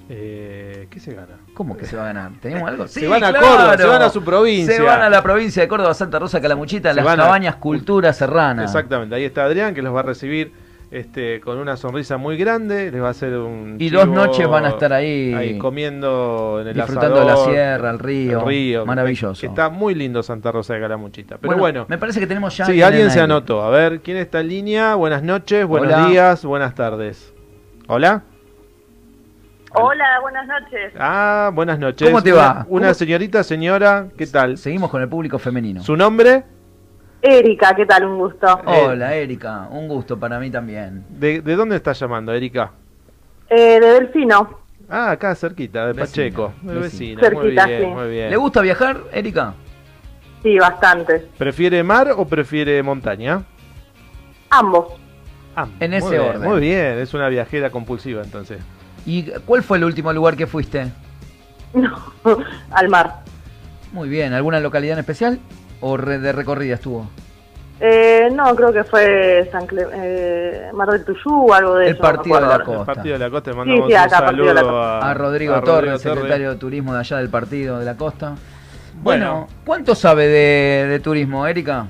Eh, 0.10 0.88
¿Qué 0.90 1.00
se 1.02 1.14
gana? 1.14 1.40
¿Cómo 1.54 1.76
que 1.76 1.86
se 1.86 1.98
va 1.98 2.04
a 2.04 2.08
ganar? 2.08 2.32
¿Tenemos 2.42 2.70
algo? 2.70 2.88
Se 2.88 3.08
van 3.08 3.24
a 3.24 3.34
Córdoba, 3.34 3.78
se 3.78 3.86
van 3.86 4.02
a 4.04 4.10
su 4.10 4.24
provincia. 4.24 4.76
Se 4.76 4.82
van 4.82 5.02
a 5.02 5.10
la 5.10 5.22
provincia 5.22 5.62
de 5.62 5.68
Córdoba, 5.68 5.94
Santa 5.94 6.18
Rosa, 6.20 6.40
Calamuchita, 6.40 6.90
Se 6.94 6.96
las 6.96 7.06
a- 7.08 7.16
cabañas 7.18 7.56
Cultura 7.58 8.14
Serrana. 8.14 8.64
Exactamente, 8.64 9.16
ahí 9.16 9.26
está 9.26 9.44
Adrián 9.44 9.74
que 9.76 9.82
los 9.82 9.94
va 9.94 10.00
a 10.02 10.04
recibir 10.04 10.54
este, 10.90 11.42
con 11.42 11.58
una 11.58 11.76
sonrisa 11.76 12.16
muy 12.18 12.38
grande, 12.38 12.90
les 12.92 13.02
va 13.02 13.08
a 13.08 13.12
hacer 13.12 13.34
un 13.38 13.76
Y 13.78 13.90
dos 13.90 14.08
noches 14.08 14.48
van 14.48 14.66
a 14.66 14.70
estar 14.70 14.94
ahí 14.94 15.58
comiendo 15.60 16.60
en 16.62 16.68
el 16.70 16.74
disfrutando 16.76 17.20
de 17.20 17.26
la 17.26 17.36
sierra, 17.38 17.90
el 17.90 18.00
río. 18.00 18.40
el 18.40 18.46
río, 18.46 18.86
Maravilloso. 18.86 19.40
que 19.42 19.48
Está 19.48 19.70
muy 19.70 19.96
lindo 19.96 20.24
Santa 20.24 20.52
Rosa 20.52 20.76
de 20.76 20.80
Calamuchita. 20.82 21.38
Pero 21.40 21.58
bueno, 21.58 21.86
me 21.90 21.98
parece 21.98 22.20
que 22.22 22.28
tenemos 22.28 22.56
ya. 22.56 22.66
sí, 22.66 22.78
en 22.80 22.84
alguien 22.84 23.12
se 23.12 23.20
anotó. 23.20 23.62
A 23.64 23.70
ver, 23.70 24.00
¿quién 24.02 24.18
está 24.18 24.40
en 24.40 24.48
línea? 24.48 24.96
Buenas 24.96 25.24
noches, 25.24 25.66
buenos 25.66 25.92
Hola. 25.94 26.08
días, 26.08 26.46
buenas 26.46 26.74
tardes. 26.74 27.34
¿Hola? 27.88 28.24
Hola, 29.74 30.06
buenas 30.22 30.48
noches. 30.48 30.94
Ah, 30.98 31.52
buenas 31.54 31.78
noches. 31.78 32.08
¿Cómo 32.10 32.24
te 32.24 32.32
va? 32.32 32.66
Una, 32.70 32.88
¿Cómo- 32.88 32.94
señorita, 32.94 33.44
señora, 33.44 34.08
¿qué 34.18 34.26
tal? 34.26 34.58
Seguimos 34.58 34.90
con 34.90 35.02
el 35.02 35.10
público 35.10 35.38
femenino. 35.38 35.84
¿Su 35.84 35.96
nombre? 35.98 36.44
Erika, 37.28 37.76
¿qué 37.76 37.86
tal? 37.86 38.06
Un 38.06 38.18
gusto. 38.18 38.48
Hola, 38.66 39.16
Erika. 39.16 39.68
Un 39.72 39.88
gusto 39.88 40.18
para 40.18 40.40
mí 40.40 40.50
también. 40.50 41.04
¿De, 41.10 41.42
de 41.42 41.56
dónde 41.56 41.76
está 41.76 41.94
llamando, 41.94 42.34
Erika? 42.34 42.72
Eh, 43.50 43.80
de 43.80 43.88
Delfino. 43.88 44.60
Ah, 44.90 45.12
acá 45.12 45.36
cerquita, 45.36 45.88
de 45.88 45.94
Vecina, 45.94 46.06
Pacheco. 46.06 46.54
De 46.62 46.74
vecina. 46.80 47.22
vecina, 47.22 47.22
muy 47.22 47.42
Cerquita, 47.42 47.66
bien, 47.66 47.82
sí. 47.82 47.88
muy 47.88 48.10
bien. 48.10 48.30
¿Le 48.30 48.38
gusta 48.38 48.62
viajar, 48.62 48.98
Erika? 49.12 49.54
Sí, 50.44 50.58
bastante. 50.58 51.28
¿Prefiere 51.38 51.84
mar 51.84 52.12
o 52.16 52.26
prefiere 52.26 52.82
montaña? 52.84 53.44
Ambos. 54.50 54.94
Ah, 55.56 55.68
En 55.80 55.90
muy 55.92 55.98
ese 55.98 56.10
bien, 56.12 56.22
orden. 56.22 56.42
Muy 56.50 56.60
bien, 56.62 57.00
es 57.00 57.14
una 57.14 57.28
viajera 57.28 57.70
compulsiva 57.70 58.22
entonces. 58.24 58.60
¿Y 59.06 59.24
cuál 59.46 59.64
fue 59.64 59.78
el 59.78 59.84
último 59.84 60.14
lugar 60.14 60.36
que 60.38 60.48
fuiste? 60.48 60.88
No, 61.74 61.94
al 62.72 62.88
mar. 62.88 63.24
Muy 63.92 64.08
bien. 64.08 64.32
¿Alguna 64.34 64.60
localidad 64.62 64.94
en 64.94 65.00
especial? 65.00 65.40
¿O 65.82 65.98
re- 65.98 66.20
de 66.20 66.32
recorrida 66.32 66.76
estuvo? 66.76 67.08
Eh, 67.80 68.30
no, 68.34 68.56
creo 68.56 68.74
que 68.74 68.84
fue 68.84 69.48
San 69.52 69.68
Cle- 69.68 69.88
eh, 69.94 70.70
Mar 70.74 70.90
del 70.90 71.06
Tuyú 71.06 71.46
o 71.48 71.54
algo 71.54 71.76
de 71.76 71.90
El 71.90 71.94
eso. 71.94 72.02
no 72.04 72.10
partido 72.10 72.36
de 72.42 72.48
la. 72.48 72.60
Costa. 72.64 72.80
El 72.80 72.86
partido 72.86 73.14
de 73.14 73.20
la 73.20 73.30
costa, 73.30 73.52
le 73.52 73.58
mandamos 73.58 73.86
sí, 73.88 73.94
un 73.94 74.00
acá, 74.00 74.10
saludo 74.18 74.54
costa. 74.54 74.98
a, 75.00 75.12
A 75.12 75.14
Rodrigo 75.14 75.54
a 75.54 75.62
Torres, 75.62 76.02
secretario 76.02 76.50
de 76.52 76.56
turismo 76.56 76.94
de 76.94 77.00
allá 77.00 77.18
del 77.18 77.30
partido 77.30 77.78
de 77.78 77.86
la 77.86 77.96
costa. 77.96 78.36
Bueno. 79.00 79.32
Bueno, 79.32 79.48
¿cuánto 79.64 79.94
sabe 79.94 80.28
de, 80.28 80.88
de 80.88 81.00
turismo, 81.00 81.46
Erika? 81.46 81.86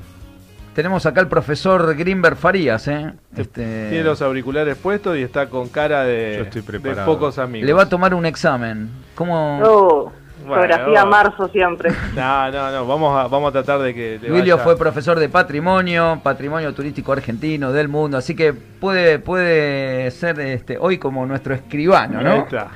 Tenemos 0.75 1.06
acá 1.06 1.22
al 1.22 1.29
profesor 1.29 1.96
Grimberg 1.96 2.36
Farías, 2.36 2.88
¿eh? 2.89 3.13
Este, 3.36 3.88
Tiene 3.89 4.03
los 4.03 4.22
auriculares 4.22 4.75
puestos 4.77 5.17
y 5.17 5.24
está 5.24 5.48
con 5.50 5.70
cara 5.70 6.03
de, 6.03 6.36
Yo 6.38 6.44
estoy 6.60 6.79
de 6.79 6.96
pocos 7.03 7.39
amigos. 7.39 7.65
le 7.65 7.74
va 7.74 7.84
a 7.84 7.89
tomar 7.89 8.13
un 8.13 8.25
examen. 8.27 8.89
¿Cómo? 9.15 9.60
Oh, 9.63 10.03
Bueno, 10.03 10.16
geografía 10.56 10.86
bueno. 11.04 11.06
marzo 11.08 11.48
siempre. 11.50 11.92
No, 12.16 12.51
no, 12.51 12.72
no, 12.72 12.88
vamos 12.88 13.18
a, 13.20 13.27
vamos 13.27 13.50
a 13.50 13.51
tratar 13.51 13.80
de 13.80 13.94
que 13.94 14.20
le 14.22 14.30
Duilio 14.30 14.56
vaya- 14.56 14.63
fue 14.63 14.77
profesor 14.77 15.20
de 15.20 15.30
patrimonio, 15.30 16.20
patrimonio 16.24 16.74
turístico 16.74 17.12
argentino 17.13 17.72
del 17.72 17.88
mundo, 17.88 18.18
así 18.18 18.36
que 18.36 18.54
puede, 18.54 19.20
puede 19.20 20.10
ser 20.12 20.39
este, 20.39 20.77
hoy 20.80 20.98
como 20.98 21.25
nuestro 21.25 21.54
escribano, 21.54 22.20
Ahí 22.20 22.25
¿no? 22.25 22.36
está. 22.38 22.68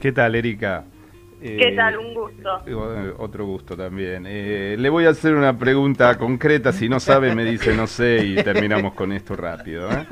¿Qué 0.00 0.12
tal, 0.12 0.34
Erika? 0.34 0.84
¿Qué 1.40 1.70
Eh, 1.70 1.76
tal? 1.76 1.98
Un 1.98 2.14
gusto. 2.14 2.62
eh, 2.66 3.12
Otro 3.18 3.44
gusto 3.46 3.76
también. 3.76 4.24
Eh, 4.28 4.76
le 4.78 4.88
voy 4.90 5.06
a 5.06 5.10
hacer 5.10 5.34
una 5.34 5.58
pregunta 5.58 6.16
concreta. 6.16 6.72
Si 6.72 6.88
no 6.88 7.00
sabe, 7.00 7.34
me 7.34 7.44
dice 7.44 7.74
no 7.74 7.88
sé 7.88 8.24
y 8.24 8.34
terminamos 8.36 8.94
con 8.94 9.10
esto 9.12 9.34
rápido. 9.34 9.90
¿eh? 9.90 10.06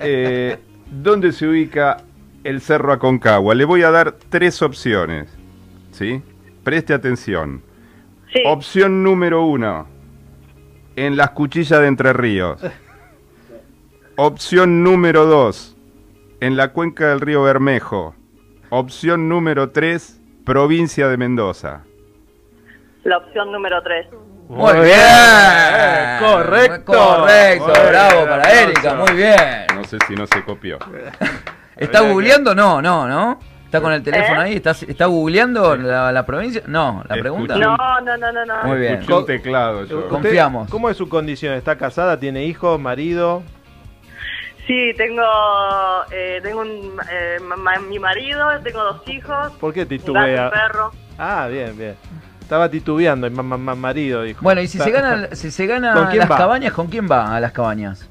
Eh, 0.00 0.58
¿Dónde 0.90 1.30
se 1.32 1.46
ubica 1.46 1.98
el 2.42 2.60
Cerro 2.60 2.92
Aconcagua? 2.92 3.54
Le 3.54 3.64
voy 3.64 3.82
a 3.84 3.90
dar 3.92 4.16
tres 4.28 4.60
opciones. 4.62 5.28
¿Sí? 5.92 6.20
Preste 6.64 6.94
atención. 6.94 7.62
Sí. 8.32 8.42
Opción 8.46 9.02
número 9.02 9.44
uno. 9.44 9.86
En 10.96 11.16
las 11.16 11.30
cuchillas 11.30 11.80
de 11.80 11.86
Entre 11.86 12.12
Ríos. 12.12 12.60
Opción 14.16 14.82
número 14.82 15.26
dos. 15.26 15.76
En 16.40 16.56
la 16.56 16.72
cuenca 16.72 17.08
del 17.10 17.20
río 17.20 17.42
Bermejo. 17.42 18.14
Opción 18.70 19.28
número 19.28 19.70
tres. 19.70 20.20
Provincia 20.44 21.08
de 21.08 21.16
Mendoza. 21.16 21.84
La 23.04 23.18
opción 23.18 23.52
número 23.52 23.82
3. 23.82 24.06
Muy 24.48 24.72
bien. 24.72 26.18
Correcto. 26.20 26.92
Correcto, 26.92 27.66
Muy 27.66 27.76
bien, 27.78 27.88
bravo 27.88 28.24
para. 28.26 28.62
Erika, 28.62 28.94
muy 28.94 29.12
bien. 29.14 29.66
No 29.74 29.84
sé 29.84 29.98
si 30.06 30.14
no 30.14 30.26
se 30.26 30.42
copió. 30.42 30.78
¿Está 31.76 32.00
googleando? 32.00 32.54
No, 32.54 32.80
no, 32.80 33.06
no. 33.08 33.38
¿Está 33.74 33.82
con 33.82 33.92
el 33.92 34.02
teléfono 34.04 34.40
¿Eh? 34.40 34.44
ahí? 34.44 34.54
¿Está, 34.54 34.70
está 34.70 35.06
googleando 35.06 35.76
la, 35.76 36.12
la 36.12 36.24
provincia? 36.24 36.62
No, 36.66 37.02
la 37.08 37.16
pregunta. 37.16 37.56
No, 37.56 37.76
no, 37.76 38.16
no, 38.16 38.30
no, 38.32 38.44
no. 38.46 38.62
Muy 38.62 38.78
bien. 38.78 38.94
Escuché 38.94 39.14
un 39.18 39.26
teclado 39.26 39.84
yo. 39.84 39.98
¿Usted 39.98 40.10
Confiamos. 40.10 40.70
¿Cómo 40.70 40.88
es 40.90 40.96
su 40.96 41.08
condición? 41.08 41.54
¿Está 41.54 41.76
casada? 41.76 42.20
¿Tiene 42.20 42.44
hijos? 42.44 42.78
¿Marido? 42.78 43.42
Sí, 44.68 44.92
tengo, 44.96 45.24
eh, 46.12 46.38
tengo 46.42 46.60
un, 46.60 46.98
eh, 47.10 47.38
ma- 47.40 47.78
mi 47.80 47.98
marido, 47.98 48.46
tengo 48.62 48.82
dos 48.82 49.02
hijos, 49.08 49.52
¿Por 49.60 49.74
qué 49.74 49.84
titubea? 49.84 50.44
un 50.44 50.50
perro. 50.52 50.90
Ah, 51.18 51.48
bien, 51.50 51.76
bien. 51.76 51.96
Estaba 52.40 52.70
titubeando, 52.70 53.26
y 53.26 53.30
ma- 53.30 53.42
ma- 53.42 53.58
ma- 53.58 53.74
marido 53.74 54.22
dijo. 54.22 54.40
Bueno, 54.42 54.60
y 54.60 54.68
si 54.68 54.78
Está- 54.78 54.84
se 54.84 54.90
gana, 54.92 55.28
si 55.32 55.50
se 55.50 55.66
¿Con 55.66 55.80
gana 55.82 56.14
las 56.14 56.30
va? 56.30 56.36
cabañas, 56.38 56.72
¿con 56.72 56.86
quién 56.86 57.08
va 57.10 57.34
a 57.36 57.40
las 57.40 57.52
cabañas? 57.52 58.08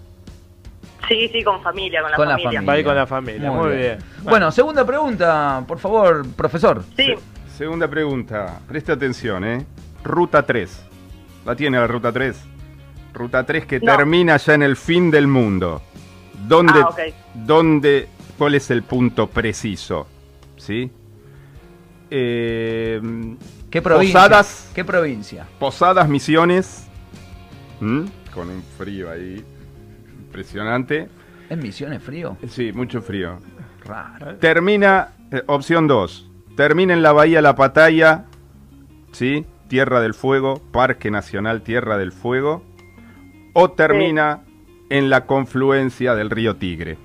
Sí, 1.07 1.29
sí, 1.33 1.43
con 1.43 1.61
familia, 1.61 2.01
con 2.01 2.11
la 2.11 2.17
Con 2.17 2.27
la 2.27 2.33
familia. 2.35 2.59
familia. 2.59 2.67
Va 2.67 2.73
a 2.73 2.79
ir 2.79 2.85
con 2.85 2.95
la 2.95 3.07
familia, 3.07 3.51
muy, 3.51 3.75
bien. 3.75 3.97
Bueno, 4.23 4.51
segunda 4.51 4.85
pregunta, 4.85 5.63
por 5.67 5.79
favor, 5.79 6.25
profesor. 6.35 6.83
Sí, 6.95 7.13
Segunda 7.57 7.87
pregunta. 7.87 8.59
Preste 8.67 8.91
atención, 8.93 9.43
¿eh? 9.43 9.63
Ruta 10.03 10.43
3. 10.43 10.85
¿La 11.45 11.55
tiene 11.55 11.77
la 11.77 11.85
ruta 11.85 12.11
3? 12.11 12.35
Ruta 13.13 13.45
3 13.45 13.65
que 13.67 13.79
No. 13.79 13.95
termina 13.95 14.37
ya 14.37 14.55
en 14.55 14.63
el 14.63 14.75
fin 14.75 15.11
del 15.11 15.27
mundo. 15.27 15.83
¿Dónde, 16.47 16.79
Ah, 16.81 16.89
dónde, 17.35 18.07
cuál 18.39 18.55
es 18.55 18.71
el 18.71 18.81
punto 18.81 19.27
preciso? 19.27 20.07
¿Sí? 20.57 20.89
Eh, 22.09 22.99
¿Qué 23.69 23.81
provincia? 23.81 24.19
Posadas. 24.21 24.71
¿Qué 24.73 24.83
provincia? 24.83 25.45
Posadas 25.59 26.09
Misiones. 26.09 26.87
¿Mm? 27.79 28.05
Con 28.33 28.49
un 28.49 28.63
frío 28.77 29.11
ahí 29.11 29.43
impresionante. 30.33 31.09
¿Es 31.47 31.57
Misiones 31.57 32.01
Frío? 32.01 32.37
Sí, 32.47 32.71
mucho 32.73 33.01
frío. 33.01 33.37
Raro. 33.85 34.35
Termina, 34.37 35.09
eh, 35.31 35.43
opción 35.45 35.87
2. 35.87 36.31
Termina 36.57 36.93
en 36.93 37.03
la 37.03 37.11
Bahía 37.11 37.41
La 37.41 37.55
Pataya, 37.55 38.25
¿sí? 39.11 39.45
Tierra 39.67 40.01
del 40.01 40.15
Fuego, 40.15 40.59
Parque 40.71 41.11
Nacional 41.11 41.61
Tierra 41.61 41.97
del 41.97 42.11
Fuego. 42.11 42.63
O 43.53 43.71
termina 43.71 44.41
en 44.89 45.11
la 45.11 45.27
confluencia 45.27 46.15
del 46.15 46.31
río 46.31 46.55
Tigre. 46.55 46.97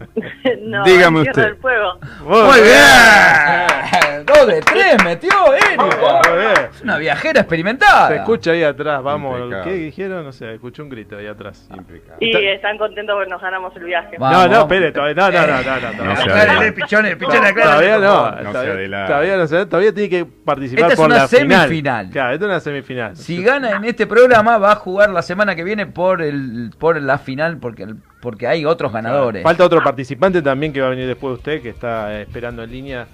no, 0.62 0.84
Dígame 0.84 1.18
en 1.20 1.24
Tierra 1.24 1.30
usted. 1.30 1.42
del 1.44 1.56
Fuego. 1.56 1.98
Muy 2.24 2.60
bien. 2.60 4.26
Dos 4.26 4.46
de 4.46 4.60
tres 4.60 5.04
metió 5.04 5.30
Erika. 5.54 6.68
Es 6.72 6.82
una 6.82 6.98
viajera 6.98 7.40
experimentada. 7.40 8.08
Se 8.08 8.16
escucha 8.16 8.52
ahí 8.52 8.62
atrás, 8.62 9.02
vamos. 9.02 9.40
¿Qué 9.64 9.72
dijeron? 9.72 10.24
No 10.24 10.32
sé, 10.32 10.54
escuché 10.54 10.82
un 10.82 10.88
grito 10.88 11.16
ahí 11.16 11.26
atrás. 11.26 11.68
Y 12.20 12.34
están 12.46 12.78
contentos 12.78 13.14
porque 13.14 13.30
nos 13.30 13.40
ganamos 13.42 13.74
el 13.76 13.84
viaje. 13.84 14.18
Va. 14.18 14.30
no, 14.30 14.36
Vamos, 14.38 14.50
no, 14.50 14.56
vamos. 14.60 14.72
espere, 14.72 14.92
todavía 14.92 15.14
no, 15.14 15.30
no, 15.30 15.46
no, 15.46 15.62
no, 15.62 15.80
no, 15.80 16.04
No 16.04 16.64
no. 16.68 16.74
pichones, 16.74 17.18
No, 17.20 17.28
todavía 17.28 17.98
no, 17.98 18.30
No 18.30 18.36
se 18.38 18.44
todavía, 18.44 18.72
adelante. 18.72 19.06
todavía 19.12 19.36
no 19.36 19.46
se 19.46 19.66
todavía 19.66 19.94
tiene 19.94 20.08
que 20.10 20.24
participar 20.26 20.82
Esta 20.84 20.92
es 20.94 20.96
por 20.98 21.06
una 21.06 21.16
la 21.16 21.28
final. 21.28 21.60
semifinal. 21.68 22.10
Claro, 22.10 22.32
esta 22.34 22.44
es 22.44 22.48
una 22.50 22.60
semifinal. 22.60 23.16
Si 23.16 23.42
gana 23.42 23.70
en 23.72 23.84
este 23.84 24.06
programa, 24.06 24.58
va 24.58 24.72
a 24.72 24.76
jugar 24.76 25.10
la 25.10 25.22
semana 25.22 25.54
que 25.54 25.64
viene 25.64 25.86
por 25.86 26.22
el 26.22 26.70
por 26.78 27.00
la 27.00 27.18
final, 27.18 27.58
porque, 27.58 27.84
el- 27.84 27.96
porque 28.20 28.46
hay 28.46 28.64
otros 28.64 28.92
ganadores. 28.92 29.42
Falta 29.42 29.64
otro 29.64 29.82
participante 29.82 30.42
también 30.42 30.72
que 30.72 30.80
va 30.80 30.88
a 30.88 30.90
venir 30.90 31.06
después 31.06 31.30
de 31.32 31.34
usted, 31.36 31.62
que 31.62 31.70
está 31.70 32.12
eh, 32.14 32.22
esperando 32.22 32.62
en 32.62 32.70
línea. 32.70 33.06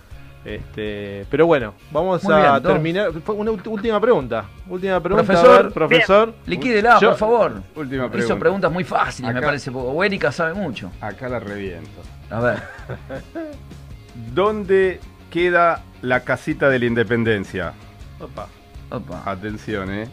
Este, 0.44 1.26
pero 1.28 1.44
bueno, 1.46 1.74
vamos 1.90 2.22
Muy 2.22 2.32
a 2.32 2.52
bien, 2.58 2.62
terminar. 2.62 3.10
Una 3.28 3.50
última 3.50 4.00
pregunta. 4.00 4.44
Última 4.68 5.00
pregunta, 5.00 5.24
Profesor. 5.26 5.64
ver, 5.64 5.72
profesor. 5.72 6.34
Liquídela, 6.46 7.00
por 7.00 7.16
favor. 7.16 7.62
Última 7.74 8.04
Hizo 8.04 8.12
pregunta. 8.12 8.38
preguntas 8.38 8.72
muy 8.72 8.84
fáciles, 8.84 9.34
me 9.34 9.42
parece. 9.42 9.72
porque 9.72 9.88
O 9.88 10.04
Erika 10.04 10.30
sabe 10.30 10.54
mucho. 10.54 10.92
Acá 11.00 11.28
la 11.28 11.40
reviento. 11.40 12.00
A 12.30 12.38
ver. 12.40 12.62
¿Dónde 14.34 15.00
queda 15.30 15.82
la 16.02 16.20
casita 16.20 16.68
de 16.68 16.78
la 16.78 16.86
independencia? 16.86 17.72
Opa. 18.20 18.46
Opa. 18.90 19.22
Atención, 19.26 19.90
¿eh? 19.92 20.08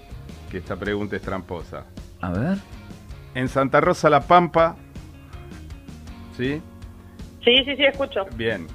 Que 0.49 0.57
esta 0.57 0.75
pregunta 0.75 1.15
es 1.15 1.21
tramposa. 1.21 1.85
A 2.21 2.31
ver. 2.31 2.57
En 3.35 3.47
Santa 3.49 3.81
Rosa 3.81 4.09
La 4.09 4.21
Pampa. 4.21 4.75
¿Sí? 6.37 6.61
Sí, 7.43 7.57
sí, 7.65 7.75
sí, 7.75 7.83
escucho. 7.83 8.25
Bien. 8.35 8.67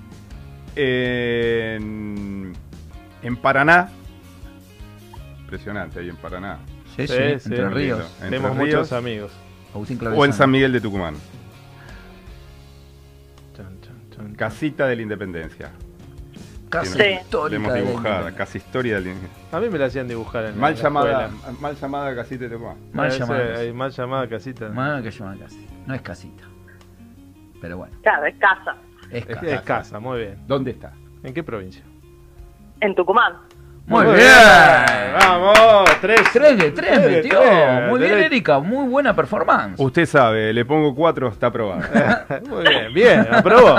En, 0.76 2.52
en 3.22 3.36
Paraná. 3.36 3.88
Impresionante 5.40 6.00
ahí 6.00 6.08
en 6.08 6.16
Paraná. 6.16 6.58
Sí, 6.96 7.06
sí, 7.06 7.14
Sí, 7.14 7.14
Entre 7.22 7.40
sí. 7.56 7.74
Ríos. 7.74 8.00
Entre 8.22 8.30
Tenemos 8.38 8.56
Ríos. 8.56 8.66
muchos 8.76 8.92
amigos. 8.92 9.32
Agustín 9.74 9.98
O 10.14 10.24
en 10.24 10.32
San 10.32 10.50
Miguel 10.50 10.72
de 10.72 10.80
Tucumán. 10.80 11.14
Chan, 13.56 13.80
chan, 13.80 13.96
chan. 14.14 14.34
Casita 14.34 14.86
de 14.86 14.96
la 14.96 15.02
Independencia. 15.02 15.70
Casa 16.68 16.96
Sí. 16.98 17.02
histórica 17.22 17.66
la 17.68 17.74
dibujada, 17.76 18.34
casi 18.34 18.58
historia 18.58 18.96
de 18.96 19.00
la 19.00 19.08
Independencia. 19.10 19.56
A 19.56 19.60
mí 19.60 19.68
me 19.70 19.78
la 19.78 19.86
hacían 19.86 20.06
dibujar 20.08 20.44
en 20.46 20.58
Mal 20.58 20.74
la 20.74 20.80
llamada, 20.82 21.26
escuela. 21.26 21.56
mal 21.60 21.76
llamada 21.76 22.14
casita 22.14 22.44
de 22.44 22.50
Tucumán. 22.50 22.76
Mal 22.92 23.10
llamada. 23.10 23.58
hay 23.58 23.72
mal 23.72 23.90
llamada 23.90 24.28
casita. 24.28 24.68
Bueno, 24.68 25.02
que 25.02 25.10
llama 25.10 25.36
casita. 25.38 25.72
No 25.86 25.94
es 25.94 26.02
casita. 26.02 26.44
Pero 27.60 27.78
bueno, 27.78 27.96
Claro, 28.02 28.26
es 28.26 28.34
casa. 28.36 28.76
es 29.10 29.26
casa. 29.26 29.46
es 29.46 29.60
casa, 29.62 29.98
muy 30.00 30.18
bien. 30.18 30.38
¿Dónde 30.46 30.70
está? 30.72 30.92
¿En 31.22 31.34
qué 31.34 31.42
provincia? 31.42 31.82
En 32.80 32.94
Tucumán. 32.94 33.34
Muy 33.86 34.04
Muy 34.04 34.16
bien. 34.16 34.28
Vamos, 35.18 35.88
tres. 36.02 36.20
3 36.32 36.58
de 36.58 36.70
3 36.72 36.74
Tres 36.74 37.02
de 37.02 37.08
metió. 37.08 37.40
tres. 37.40 37.88
Muy 37.88 38.00
bien, 38.00 38.18
Erika. 38.18 38.58
Muy 38.58 38.86
buena 38.86 39.16
performance. 39.16 39.80
Usted 39.80 40.04
sabe, 40.04 40.52
le 40.52 40.64
pongo 40.66 40.94
cuatro, 40.94 41.28
está 41.28 41.46
aprobado. 41.46 41.80
Muy 42.48 42.64
bien, 42.68 42.92
bien, 42.94 43.26
aprobó. 43.32 43.76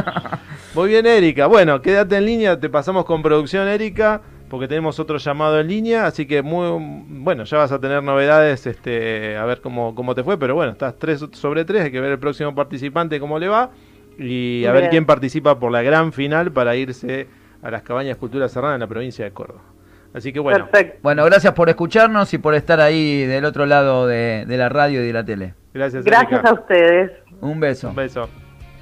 Muy 0.74 0.90
bien, 0.90 1.06
Erika. 1.06 1.46
Bueno, 1.46 1.80
quédate 1.82 2.18
en 2.18 2.26
línea, 2.26 2.60
te 2.60 2.70
pasamos 2.70 3.06
con 3.06 3.22
producción, 3.22 3.68
Erika, 3.68 4.22
porque 4.50 4.68
tenemos 4.68 5.00
otro 5.00 5.18
llamado 5.18 5.60
en 5.60 5.68
línea, 5.68 6.06
así 6.06 6.26
que 6.26 6.42
muy 6.42 7.04
bueno, 7.08 7.44
ya 7.44 7.58
vas 7.58 7.72
a 7.72 7.80
tener 7.80 8.02
novedades, 8.04 8.66
este, 8.68 9.38
a 9.38 9.46
ver 9.46 9.62
cómo, 9.62 9.94
cómo 9.96 10.16
te 10.16 10.24
fue, 10.24 10.38
pero 10.40 10.56
bueno, 10.56 10.72
estás 10.72 10.96
3 10.98 11.28
sobre 11.34 11.66
3, 11.66 11.84
hay 11.86 11.92
que 11.92 12.02
ver 12.02 12.12
el 12.12 12.20
próximo 12.20 12.54
participante 12.56 13.20
cómo 13.20 13.38
le 13.40 13.48
va 13.48 13.70
y 14.18 14.66
a 14.66 14.72
ver 14.72 14.90
quién 14.90 15.06
participa 15.06 15.60
por 15.60 15.72
la 15.72 15.82
gran 15.82 16.12
final 16.12 16.52
para 16.52 16.76
irse 16.76 17.28
a 17.62 17.72
las 17.72 17.84
cabañas 17.84 18.18
Cultura 18.18 18.50
Serrana 18.50 18.74
en 18.76 18.80
la 18.82 18.88
provincia 18.88 19.24
de 19.24 19.32
Córdoba. 19.32 19.62
Así 20.14 20.34
que 20.34 20.40
bueno, 20.40 20.66
Perfecto. 20.68 21.00
Bueno, 21.04 21.24
gracias 21.26 21.54
por 21.54 21.70
escucharnos 21.70 22.34
y 22.34 22.40
por 22.40 22.56
estar 22.56 22.82
ahí 22.82 23.26
del 23.26 23.46
otro 23.46 23.66
lado 23.68 24.08
de, 24.08 24.44
de 24.48 24.58
la 24.58 24.68
radio 24.68 25.04
y 25.04 25.08
de 25.08 25.14
la 25.14 25.24
tele. 25.24 25.54
gracias, 25.74 26.04
Gracias 26.04 26.32
Erika. 26.34 26.50
a 26.50 26.54
ustedes. 26.54 27.12
Un 27.42 27.60
beso. 27.60 27.90
Un 27.90 27.96
beso. 27.96 28.28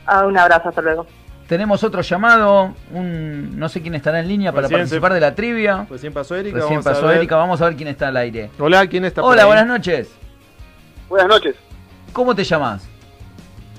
Ah, 0.05 0.25
un 0.25 0.38
abrazo, 0.38 0.69
hasta 0.69 0.81
luego. 0.81 1.05
Tenemos 1.47 1.81
otro 1.83 2.01
llamado, 2.01 2.73
un 2.91 3.57
no 3.57 3.69
sé 3.69 3.81
quién 3.81 3.95
estará 3.95 4.19
en 4.19 4.27
línea 4.27 4.51
para 4.51 4.63
Recién 4.63 4.81
participar 4.81 5.11
se- 5.11 5.15
de 5.15 5.21
la 5.21 5.33
trivia. 5.35 5.87
Recién 5.89 6.11
pasó 6.11 6.35
Erika. 6.35 6.57
Recién 6.57 6.71
vamos 6.75 6.87
a 6.87 6.89
pasó 6.91 7.07
ver. 7.07 7.17
Erika, 7.17 7.35
vamos 7.37 7.61
a 7.61 7.65
ver 7.65 7.75
quién 7.77 7.87
está 7.87 8.09
al 8.09 8.17
aire. 8.17 8.49
Hola, 8.59 8.85
¿quién 8.87 9.05
está 9.05 9.21
por 9.21 9.31
Hola, 9.31 9.43
ahí? 9.43 9.47
buenas 9.47 9.65
noches. 9.67 10.09
Buenas 11.07 11.29
noches. 11.29 11.55
¿Cómo 12.11 12.35
te 12.35 12.43
llamas? 12.43 12.85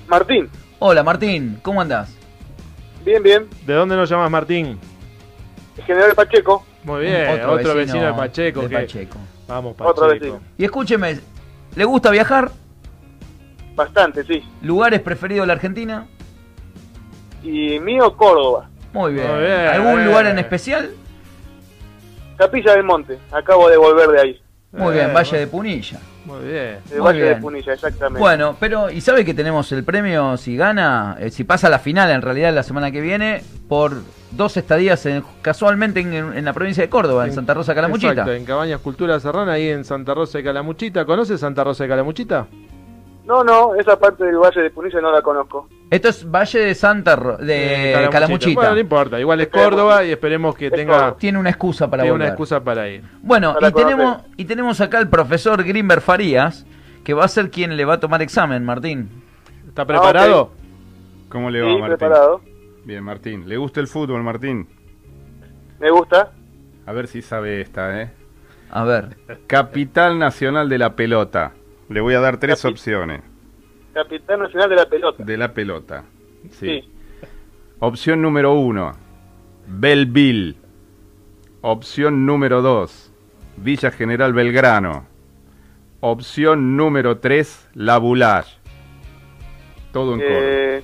Martín. 0.07 0.49
Hola, 0.79 1.03
Martín, 1.03 1.59
¿cómo 1.61 1.79
andás? 1.79 2.15
Bien, 3.05 3.21
bien. 3.21 3.47
¿De 3.67 3.73
dónde 3.75 3.95
nos 3.95 4.09
llamas, 4.09 4.31
Martín? 4.31 4.79
General 5.85 6.13
Pacheco. 6.15 6.65
Muy 6.83 7.01
bien, 7.01 7.29
otro, 7.47 7.75
vecino, 7.75 8.05
de 8.07 8.13
Pacheco. 8.13 8.61
de 8.61 8.69
que- 8.69 8.75
Pacheco. 8.75 9.17
Vamos, 9.47 9.75
Pacheco. 9.75 9.91
Otro 9.91 10.07
vecino. 10.09 10.39
Y 10.57 10.65
escúcheme, 10.65 11.19
¿le 11.75 11.85
gusta 11.85 12.09
viajar? 12.09 12.51
Bastante, 13.75 14.23
sí. 14.23 14.43
¿Lugares 14.63 15.01
preferidos 15.01 15.43
de 15.43 15.47
la 15.47 15.53
Argentina? 15.53 16.07
Y 17.43 17.79
mío, 17.79 18.15
Córdoba. 18.15 18.69
Muy 18.93 19.13
bien. 19.13 19.27
Muy 19.27 19.39
bien, 19.41 19.59
¿Algún 19.67 20.05
lugar 20.05 20.23
bien. 20.23 20.33
en 20.37 20.39
especial? 20.39 20.89
Capilla 22.37 22.73
del 22.73 22.83
Monte. 22.83 23.17
Acabo 23.31 23.69
de 23.69 23.77
volver 23.77 24.09
de 24.09 24.21
ahí. 24.21 24.41
Muy 24.71 24.91
Eh, 24.93 24.97
bien, 24.97 25.13
Valle 25.13 25.31
muy- 25.31 25.39
de 25.39 25.47
Punilla. 25.47 25.99
Muy 26.25 26.39
bien. 26.41 26.77
De 26.89 26.95
Muy 26.97 26.99
Valle 26.99 27.19
de 27.21 27.29
bien. 27.29 27.41
Punilla, 27.41 27.73
exactamente. 27.73 28.19
Bueno, 28.19 28.55
pero 28.59 28.89
¿y 28.91 29.01
sabe 29.01 29.25
que 29.25 29.33
tenemos 29.33 29.71
el 29.71 29.83
premio 29.83 30.37
si 30.37 30.55
gana, 30.55 31.17
eh, 31.19 31.31
si 31.31 31.43
pasa 31.43 31.67
a 31.67 31.69
la 31.69 31.79
final 31.79 32.11
en 32.11 32.21
realidad 32.21 32.53
la 32.53 32.61
semana 32.63 32.91
que 32.91 33.01
viene 33.01 33.41
por 33.67 33.93
dos 34.31 34.55
estadías 34.57 35.03
en- 35.07 35.23
casualmente 35.41 36.01
en, 36.01 36.13
en 36.13 36.45
la 36.45 36.53
provincia 36.53 36.83
de 36.83 36.89
Córdoba, 36.89 37.25
en, 37.25 37.33
Santa 37.33 37.55
Rosa 37.55 37.71
de 37.71 37.75
Calamuchita. 37.77 38.11
Exacto, 38.11 38.33
en 38.33 38.45
Cabañas 38.45 38.79
Cultura 38.81 39.19
Serrana, 39.19 39.53
ahí 39.53 39.69
en 39.69 39.83
Santa 39.83 40.13
Rosa 40.13 40.37
de 40.37 40.43
Calamuchita. 40.43 41.03
¿Conoces 41.05 41.39
Santa 41.39 41.63
Rosa 41.63 41.83
de 41.85 41.89
Calamuchita? 41.89 42.47
No, 43.29 43.43
no, 43.43 43.75
esa 43.75 43.99
parte 43.99 44.25
del 44.25 44.37
Valle 44.37 44.59
de 44.63 44.71
Punilla 44.71 44.99
no 45.01 45.11
la 45.11 45.21
conozco. 45.21 45.69
Esto 45.91 46.09
es 46.09 46.29
Valle 46.29 46.59
de 46.61 46.73
Santa 46.73 47.15
Ro- 47.15 47.37
de 47.37 47.91
Eh, 48.05 48.09
Calamuchita. 48.11 48.59
Bueno, 48.59 48.73
no 48.73 48.79
importa, 48.79 49.19
igual 49.19 49.39
es. 49.41 49.49
Córdoba 49.49 50.03
y 50.03 50.09
esperemos 50.11 50.55
que 50.55 50.65
Es 50.65 50.73
tenga, 50.73 50.93
Córdoba. 50.93 51.15
Tiene 51.19 51.37
una 51.37 51.49
excusa 51.51 51.87
para 51.91 52.01
volver. 52.03 52.15
una 52.15 52.27
excusa 52.29 52.63
para 52.63 52.89
ir. 52.89 53.03
Bueno, 53.21 53.53
Para 53.53 53.67
y 53.69 53.71
tenemos, 53.73 54.17
y 54.35 54.45
tenemos 54.45 54.81
acá 54.81 54.97
al 54.97 55.09
profesor 55.09 55.63
Grimber 55.63 56.01
Farías, 56.01 56.65
que 57.03 57.13
va 57.13 57.23
a 57.23 57.27
ser 57.27 57.51
quien 57.51 57.77
le 57.77 57.85
va 57.85 57.93
a 57.93 57.99
tomar 57.99 58.23
examen, 58.23 58.65
Martín. 58.65 59.09
¿Está 59.67 59.85
preparado? 59.85 60.49
¿Cómo 61.29 61.51
le 61.51 61.61
va, 61.61 61.69
Sí, 61.69 61.77
Martín? 61.77 61.97
preparado. 61.99 62.41
Bien, 62.83 63.03
Martín. 63.03 63.47
¿Le 63.47 63.57
gusta 63.57 63.79
el 63.79 63.87
fútbol, 63.87 64.23
Martín? 64.23 64.67
Me 65.79 65.91
gusta. 65.91 66.31
A 66.87 66.91
ver 66.93 67.05
si 67.07 67.21
sabe 67.21 67.61
esta, 67.61 68.01
¿eh? 68.01 68.11
A 68.71 68.83
ver, 68.83 69.17
Capital 69.45 70.17
Nacional 70.17 70.67
de 70.67 70.77
la 70.79 70.95
Pelota. 70.95 71.51
Le 71.89 72.01
voy 72.01 72.13
a 72.13 72.19
dar 72.19 72.37
tres 72.37 72.63
opciones 72.65 73.21
Capitán 73.93 74.39
Nacional 74.39 74.69
de 74.69 74.75
la 74.75 74.85
Pelota. 74.85 75.23
de 75.23 75.37
la 75.37 75.53
pelota. 75.53 76.03
Sí. 76.51 76.81
Sí. 76.81 76.93
Opción 77.79 78.21
número 78.21 78.53
uno, 78.53 78.93
Belleville. 79.67 80.55
Opción 81.61 82.25
número 82.25 82.61
dos, 82.61 83.11
Villa 83.57 83.91
General 83.91 84.31
Belgrano. 84.33 85.05
Opción 86.01 86.77
número 86.77 87.17
tres, 87.17 87.67
La 87.73 87.97
Boulage. 87.97 88.57
Todo 89.91 90.13
en 90.13 90.19
Córdoba. 90.19 90.39
Eh, 90.41 90.83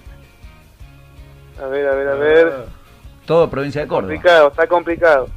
a 1.62 1.67
ver, 1.67 1.88
a 1.88 1.95
ver, 1.95 2.07
a 2.07 2.15
ver. 2.15 2.53
todo 3.25 3.50
provincia 3.50 3.81
de 3.81 3.88
Córdoba. 3.88 4.13
Complicado, 4.13 4.47
está 4.50 4.67
complicado. 4.67 5.27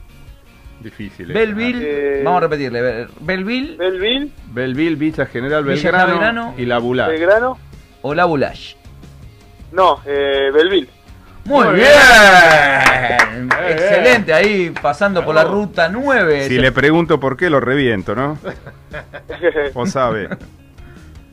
Difícil. 0.81 1.31
¿eh? 1.31 1.35
Belleville, 1.35 1.81
Eh, 1.83 2.23
vamos 2.25 2.39
a 2.39 2.41
repetirle. 2.43 2.81
Be- 2.83 3.09
Belleville 3.21 3.77
Belville, 3.77 4.31
Belleville, 4.53 4.97
Villa 4.97 5.27
General 5.27 5.65
Villa 5.65 5.75
Belgrano, 5.75 6.09
Belgrano. 6.13 6.55
y 6.57 6.65
La 6.67 6.79
Boulage. 6.79 7.11
Belgrano. 7.13 7.59
o 8.03 8.15
La 8.15 8.25
Boulage. 8.27 8.77
No, 9.73 10.01
eh, 10.07 10.51
Belville. 10.55 10.89
Muy, 11.45 11.65
Muy 11.67 11.75
bien. 11.77 11.89
bien. 11.89 13.49
Excelente, 13.69 14.33
ahí 14.35 14.71
pasando 14.83 15.25
por 15.25 15.35
la 15.35 15.45
ruta 15.45 15.89
9. 15.89 16.47
Si 16.49 16.59
le 16.59 16.73
pregunto 16.73 17.19
por 17.19 17.37
qué, 17.37 17.49
lo 17.51 17.59
reviento, 17.61 18.15
¿no? 18.15 18.39
O 19.75 19.87
sabe. 19.87 20.29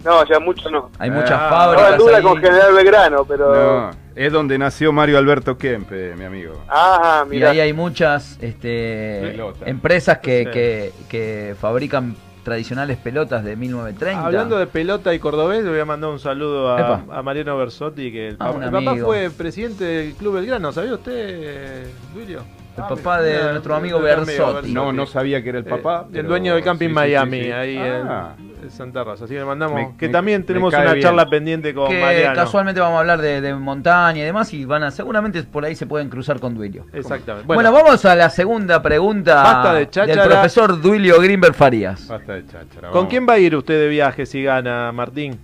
No, 0.05 0.25
ya 0.25 0.39
mucho 0.39 0.69
no. 0.69 0.91
Hay 0.99 1.09
muchas 1.11 1.31
Ah, 1.31 1.49
Ahora 1.49 1.79
fábricas. 1.79 1.91
en 1.91 1.97
duda 1.97 2.17
ahí. 2.17 2.23
con 2.23 2.37
General 2.41 2.73
Belgrano, 2.73 3.25
pero. 3.25 3.55
No, 3.55 3.91
es 4.15 4.31
donde 4.31 4.57
nació 4.57 4.93
Mario 4.93 5.17
Alberto 5.17 5.57
Kempe, 5.57 6.15
mi 6.15 6.23
amigo. 6.23 6.53
Ah, 6.69 7.23
Y 7.25 7.29
mira. 7.31 7.49
ahí 7.51 7.59
hay 7.59 7.73
muchas 7.73 8.37
este, 8.41 9.19
Pelota. 9.31 9.65
empresas 9.65 10.19
que, 10.19 10.43
Sí. 10.45 10.51
que, 10.51 10.93
que 11.09 11.55
fabrican 11.59 12.15
tradicionales 12.43 12.97
pelotas 12.97 13.43
de 13.43 13.55
1930. 13.55 14.23
Hablando 14.23 14.57
de 14.59 14.67
pelota 14.67 15.13
y 15.15 15.19
cordobés, 15.19 15.63
le 15.63 15.71
voy 15.71 15.79
a 15.79 15.85
mandar 15.85 16.11
un 16.11 16.19
saludo 16.19 16.69
a, 16.77 17.21
Mariano 17.23 17.57
Bersotti, 17.57 18.11
que 18.11 18.27
el, 18.29 18.35
Ah, 18.39 18.51
papá, 18.53 18.65
el 18.65 18.71
papá 18.71 18.95
fue 19.03 19.31
presidente 19.35 19.83
del 19.83 20.13
Club 20.13 20.35
Belgrano, 20.35 20.71
¿sabía 20.71 20.93
usted, 20.93 21.87
Duilio? 22.13 22.43
El 22.77 22.83
Ah, 22.83 22.87
papá 22.89 23.19
mira, 23.19 23.45
de 23.45 23.51
nuestro 23.51 23.73
amigo 23.75 23.99
Bersotti. 24.01 24.73
No, 24.73 24.91
no 24.91 25.05
sabía 25.05 25.41
que 25.41 25.47
era 25.47 25.59
el 25.59 25.65
Eh, 25.65 25.69
papá. 25.69 26.07
el 26.13 26.27
dueño 26.27 26.55
del 26.55 26.63
camping 26.63 26.89
sí, 26.89 26.93
Miami, 26.93 27.37
sí, 27.39 27.43
sí. 27.45 27.51
ahí 27.53 27.77
Ah, 27.77 28.35
en, 28.37 28.63
en 28.65 28.69
Santa 28.71 29.01
Rosa. 29.05 29.23
Así 29.23 29.33
que 29.33 29.39
le 29.39 29.45
mandamos. 29.45 29.75
Me- 29.79 29.95
que 29.97 30.07
me- 30.07 30.11
también 30.11 30.43
tenemos 30.45 30.73
una 30.73 30.91
bien. 30.91 31.01
charla 31.01 31.29
pendiente 31.29 31.73
con 31.73 31.87
que 31.87 32.01
Mariano. 32.01 32.35
casualmente 32.35 32.81
vamos 32.81 32.97
a 32.97 32.99
hablar 32.99 33.21
de, 33.21 33.39
de 33.39 33.53
montaña 33.53 34.19
y 34.21 34.25
demás 34.25 34.53
y 34.53 34.65
van 34.65 34.83
a 34.83 34.91
seguramente 34.91 35.41
por 35.43 35.63
ahí 35.63 35.73
se 35.73 35.85
pueden 35.87 36.09
cruzar 36.09 36.41
con 36.41 36.53
Duilio. 36.53 36.85
Exactamente. 36.91 37.47
Bueno, 37.47 37.71
vamos 37.71 38.03
a 38.03 38.13
la 38.13 38.29
segunda 38.29 38.81
pregunta 38.81 39.35
Basta 39.41 39.73
de 39.75 39.85
del 40.13 40.27
profesor 40.27 40.81
Duilio 40.81 41.21
Grimber 41.21 41.53
Farías. 41.53 42.05
basta 42.09 42.33
de 42.33 42.45
cháchara. 42.45 42.89
¿con 42.89 43.07
quién 43.07 43.25
va 43.25 43.33
a 43.33 43.39
ir 43.39 43.55
usted 43.55 43.79
de 43.79 43.87
viaje 43.87 44.25
si 44.25 44.43
gana, 44.43 44.91
Martín? 44.91 45.39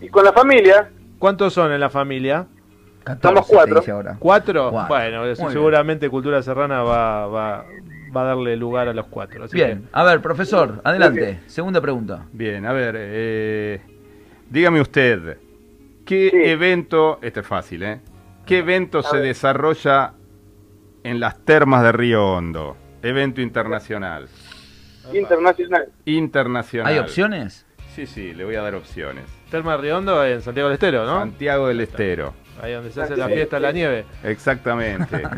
Y 0.00 0.08
con 0.08 0.24
la 0.24 0.32
familia, 0.32 0.88
¿Cuántos 1.20 1.52
son 1.54 1.70
en 1.70 1.78
la 1.78 1.88
familia? 1.90 2.46
14 3.02 3.28
Somos 3.28 3.46
se 3.46 3.54
cuatro. 3.54 3.94
ahora. 3.94 4.16
¿Cuatro? 4.18 4.70
Cuatro. 4.70 4.94
Bueno, 4.94 5.24
eso 5.26 5.50
seguramente 5.50 6.08
Cultura 6.10 6.42
Serrana 6.42 6.82
va, 6.82 7.26
va, 7.26 7.64
va 8.16 8.20
a 8.22 8.24
darle 8.24 8.56
lugar 8.56 8.88
a 8.88 8.92
los 8.92 9.06
cuatro. 9.06 9.44
Así 9.44 9.56
Bien, 9.56 9.88
a 9.92 10.04
ver, 10.04 10.20
profesor, 10.20 10.80
adelante. 10.84 11.40
Segunda 11.46 11.80
pregunta. 11.80 12.26
Bien, 12.32 12.64
a 12.66 12.72
ver, 12.72 12.94
eh, 12.98 13.80
dígame 14.50 14.80
usted, 14.80 15.38
¿qué 16.04 16.30
Sí. 16.30 16.36
evento, 16.50 17.18
este 17.22 17.40
es 17.40 17.46
fácil, 17.46 17.82
¿eh? 17.82 18.00
¿Qué 18.46 18.58
evento 18.58 18.98
A 18.98 19.02
se 19.02 19.16
ver. 19.18 19.26
desarrolla 19.26 20.12
en 21.04 21.20
las 21.20 21.38
termas 21.44 21.82
de 21.82 21.92
Río 21.92 22.24
Hondo? 22.34 22.76
Evento 23.02 23.40
internacional. 23.40 24.28
internacional. 25.12 25.88
Internacional. 26.04 26.92
¿Hay 26.92 26.98
opciones? 26.98 27.66
Sí, 27.94 28.06
sí, 28.06 28.32
le 28.34 28.44
voy 28.44 28.54
a 28.54 28.62
dar 28.62 28.74
opciones. 28.74 29.24
Terma 29.50 29.76
Riondo 29.76 30.24
en 30.24 30.40
Santiago 30.40 30.68
del 30.68 30.74
Estero, 30.74 31.04
¿no? 31.04 31.18
Santiago 31.18 31.68
del 31.68 31.80
Estero. 31.80 32.32
Ahí 32.62 32.72
donde 32.72 32.92
se 32.92 33.02
hace 33.02 33.16
la 33.16 33.28
fiesta 33.28 33.56
de 33.56 33.62
la 33.62 33.72
nieve. 33.72 34.06
Exactamente. 34.24 35.22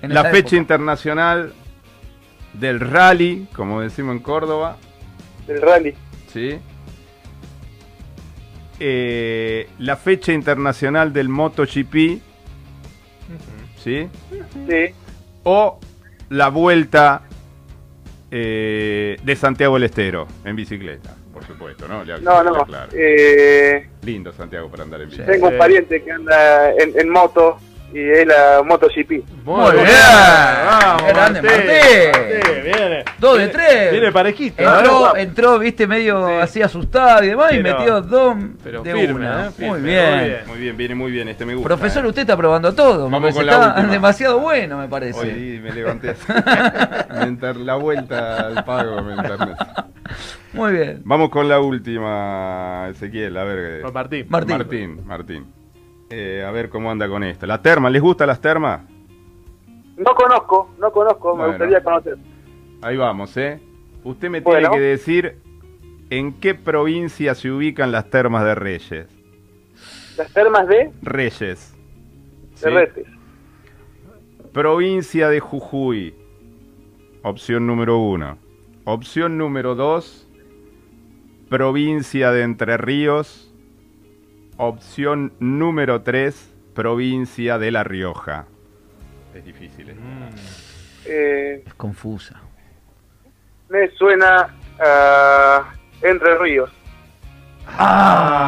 En 0.00 0.14
la 0.14 0.22
fecha 0.26 0.38
época. 0.38 0.56
internacional 0.58 1.52
del 2.52 2.78
rally, 2.78 3.48
como 3.52 3.80
decimos 3.80 4.14
en 4.14 4.22
Córdoba, 4.22 4.76
Del 5.48 5.60
rally. 5.60 5.92
¿sí? 6.32 6.60
Eh, 8.78 9.68
la 9.80 9.96
fecha 9.96 10.32
internacional 10.32 11.12
del 11.12 11.28
MotoGP, 11.28 12.20
¿sí? 13.82 14.08
Sí. 14.68 14.94
O 15.42 15.80
la 16.28 16.48
vuelta 16.48 17.22
eh, 18.30 19.16
de 19.20 19.36
Santiago 19.36 19.74
del 19.74 19.82
Estero 19.82 20.28
en 20.44 20.54
bicicleta, 20.54 21.16
supuesto, 21.48 21.88
¿no? 21.88 22.04
Le- 22.04 22.20
No, 22.20 22.42
no. 22.44 22.64
claro. 22.64 22.90
Eh, 22.94 23.88
Lindo 24.02 24.32
Santiago 24.32 24.70
para 24.70 24.84
andar 24.84 25.00
en 25.02 25.10
bici. 25.10 25.22
Tengo 25.22 25.48
un 25.48 25.58
pariente 25.58 26.02
que 26.02 26.12
anda 26.12 26.70
en, 26.72 26.92
en 26.98 27.08
moto 27.10 27.58
y 27.92 28.00
es 28.10 28.26
la 28.26 28.62
MotoGP. 28.64 29.10
Muy 29.44 29.72
bien. 29.72 29.86
Vamos, 30.66 31.02
Grande, 31.08 31.40
Martín. 31.40 32.62
Viene. 32.62 33.04
Dos 33.18 33.38
de 33.38 33.48
tres. 33.48 33.90
Viene 33.92 34.12
parejito. 34.12 34.62
Entró, 34.62 35.16
¿eh? 35.16 35.22
entró, 35.22 35.58
viste, 35.58 35.86
medio 35.86 36.26
Sí. 36.28 36.32
así 36.34 36.62
asustado 36.62 37.24
y 37.24 37.28
demás, 37.28 37.50
y 37.54 37.62
Pero- 37.62 37.78
metió 37.78 38.00
dos 38.02 38.36
pero 38.62 38.82
de 38.82 38.92
firme, 38.92 39.14
una. 39.14 39.46
¿eh? 39.46 39.50
Firme, 39.56 39.70
muy, 39.70 39.80
muy 39.80 39.90
bien. 39.90 40.18
bien. 40.24 40.38
Muy 40.46 40.58
bien, 40.58 40.76
viene 40.76 40.94
muy 40.94 41.10
bien, 41.12 41.28
este 41.28 41.46
me 41.46 41.54
gusta. 41.54 41.66
Profesor, 41.66 42.04
¿eh? 42.04 42.08
usted 42.08 42.22
está 42.22 42.36
probando 42.36 42.74
todo. 42.74 43.08
Vamos 43.08 43.34
con 43.34 43.46
la 43.46 43.52
está 43.52 43.68
última. 43.68 43.86
demasiado 43.92 44.38
bueno, 44.40 44.76
me 44.78 44.88
parece. 44.88 45.20
Hoy 45.20 45.58
me 45.62 45.72
levanté 45.72 46.14
la 47.64 47.74
vuelta 47.76 48.48
al 48.48 48.64
pago 48.66 48.98
internet. 49.10 49.56
Muy 50.52 50.72
bien. 50.72 51.02
Vamos 51.04 51.28
con 51.30 51.48
la 51.48 51.60
última, 51.60 52.88
Ezequiel, 52.90 53.36
a 53.36 53.44
ver. 53.44 53.82
Con 53.82 53.92
Martín. 53.92 54.26
Martín. 54.28 54.56
Martín, 54.58 55.06
Martín. 55.06 55.46
Eh, 56.10 56.42
a 56.46 56.50
ver 56.50 56.68
cómo 56.70 56.90
anda 56.90 57.06
con 57.08 57.22
esto. 57.24 57.46
¿La 57.46 57.60
terma? 57.60 57.90
¿Les 57.90 58.00
gusta 58.00 58.26
las 58.26 58.40
termas? 58.40 58.80
No 59.96 60.14
conozco, 60.14 60.70
no 60.78 60.90
conozco, 60.92 61.30
Bueno. 61.30 61.42
me 61.44 61.48
gustaría 61.50 61.82
conocer. 61.82 62.16
Ahí 62.80 62.96
vamos, 62.96 63.36
¿eh? 63.36 63.60
Usted 64.04 64.30
me 64.30 64.40
Bueno. 64.40 64.70
tiene 64.70 64.76
que 64.76 64.88
decir 64.90 65.36
en 66.10 66.32
qué 66.34 66.54
provincia 66.54 67.34
se 67.34 67.50
ubican 67.50 67.92
las 67.92 68.08
termas 68.08 68.44
de 68.44 68.54
Reyes. 68.54 69.06
Las 70.16 70.32
termas 70.32 70.66
de 70.68 70.90
Reyes. 71.02 71.74
¿sí? 72.54 72.62
Terretes. 72.62 73.06
Provincia 74.52 75.28
de 75.28 75.40
Jujuy. 75.40 76.14
Opción 77.22 77.66
número 77.66 77.98
uno. 77.98 78.38
Opción 78.90 79.36
número 79.36 79.74
dos. 79.74 80.26
Provincia 81.50 82.30
de 82.32 82.40
Entre 82.42 82.78
Ríos. 82.78 83.52
Opción 84.56 85.34
número 85.40 86.00
tres. 86.00 86.54
Provincia 86.74 87.58
de 87.58 87.70
La 87.70 87.84
Rioja. 87.84 88.46
Es 89.34 89.44
difícil. 89.44 89.90
¿eh? 89.90 89.96
Eh, 91.04 91.64
Es 91.66 91.74
confusa. 91.74 92.40
me 93.68 93.90
suena 93.90 94.54
a 94.80 95.70
Entre 96.00 96.38
Ríos. 96.38 96.70
Ah. 97.66 98.38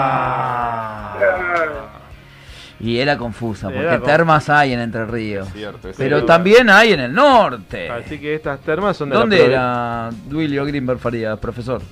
Y 2.81 2.99
era 2.99 3.19
confusa, 3.19 3.67
porque 3.69 3.81
Era 3.83 3.91
confusa. 3.99 4.13
termas 4.17 4.49
hay 4.49 4.73
en 4.73 4.81
Entre 4.81 5.05
Ríos. 5.05 5.49
Cierto, 5.53 5.89
es 5.91 5.97
Pero 5.97 6.17
cierto. 6.17 6.27
también 6.27 6.71
hay 6.71 6.93
en 6.93 7.01
el 7.01 7.13
norte. 7.13 7.89
Así 7.91 8.19
que 8.19 8.35
estas 8.35 8.61
termas 8.61 8.97
son 8.97 9.11
de 9.11 9.17
¿Dónde 9.17 9.39
la 9.39 9.45
era 9.45 10.11
Duilio 10.29 10.65
Grimberg 10.65 10.99
Farías, 10.99 11.39
profesor? 11.39 11.83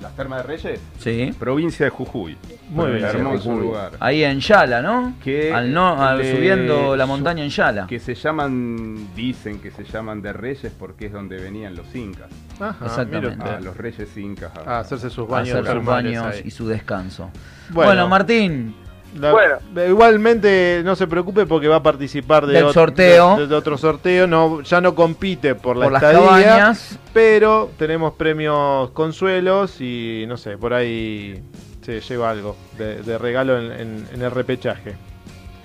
¿Las 0.00 0.14
termas 0.14 0.42
de 0.42 0.48
Reyes? 0.56 0.80
Sí. 0.98 1.34
Provincia 1.38 1.86
de 1.86 1.90
Jujuy. 1.90 2.36
Muy 2.68 2.92
bien. 2.92 3.04
Hermoso 3.06 3.44
Jujuy. 3.44 3.60
lugar. 3.62 3.92
Ahí 3.98 4.22
en 4.24 4.40
Yala, 4.40 4.82
¿no? 4.82 5.14
Que 5.24 5.52
al 5.54 5.72
no, 5.72 6.00
al- 6.00 6.22
subiendo 6.22 6.94
la 6.96 7.06
montaña 7.06 7.42
en 7.42 7.48
Yala. 7.48 7.86
Que 7.86 7.98
se 7.98 8.14
llaman, 8.14 9.14
dicen 9.16 9.58
que 9.58 9.70
se 9.70 9.84
llaman 9.84 10.20
de 10.20 10.34
Reyes 10.34 10.70
porque 10.78 11.06
es 11.06 11.12
donde 11.12 11.38
venían 11.38 11.74
los 11.74 11.92
incas. 11.94 12.28
Ajá, 12.60 12.84
Exactamente. 12.84 13.42
Ah, 13.48 13.58
los 13.62 13.74
reyes 13.76 14.14
incas. 14.18 14.50
A 14.66 14.80
hacerse 14.80 15.08
sus 15.08 15.26
a 15.28 15.32
baños. 15.32 15.56
hacer 15.56 15.74
sus 15.76 15.84
baños 15.84 16.34
y 16.44 16.50
su 16.50 16.68
descanso. 16.68 17.30
Bueno. 17.70 17.88
Bueno, 17.90 18.08
Martín, 18.08 18.76
La- 19.18 19.32
Bueno. 19.32 19.56
Igualmente 19.88 20.82
no 20.84 20.94
se 20.96 21.06
preocupe 21.06 21.46
porque 21.46 21.68
va 21.68 21.76
a 21.76 21.82
participar 21.82 22.46
de, 22.46 22.54
Del 22.54 22.66
ot- 22.66 22.72
sorteo. 22.72 23.36
de, 23.36 23.46
de 23.46 23.54
otro 23.54 23.76
sorteo. 23.78 24.26
No, 24.26 24.60
ya 24.62 24.80
no 24.80 24.94
compite 24.94 25.54
por 25.54 25.76
la 25.76 25.86
Por 25.86 25.92
las 25.92 26.02
estadía, 26.02 26.26
cabañas. 26.26 26.98
pero 27.12 27.70
tenemos 27.78 28.14
premios 28.14 28.90
consuelos 28.90 29.80
y 29.80 30.24
no 30.28 30.36
sé, 30.36 30.58
por 30.58 30.74
ahí 30.74 31.42
se 31.82 32.00
lleva 32.00 32.30
algo 32.30 32.56
de, 32.78 33.02
de 33.02 33.18
regalo 33.18 33.58
en, 33.58 33.72
en- 33.72 34.08
en 34.12 34.22
el 34.22 34.30
repechaje. 34.30 34.96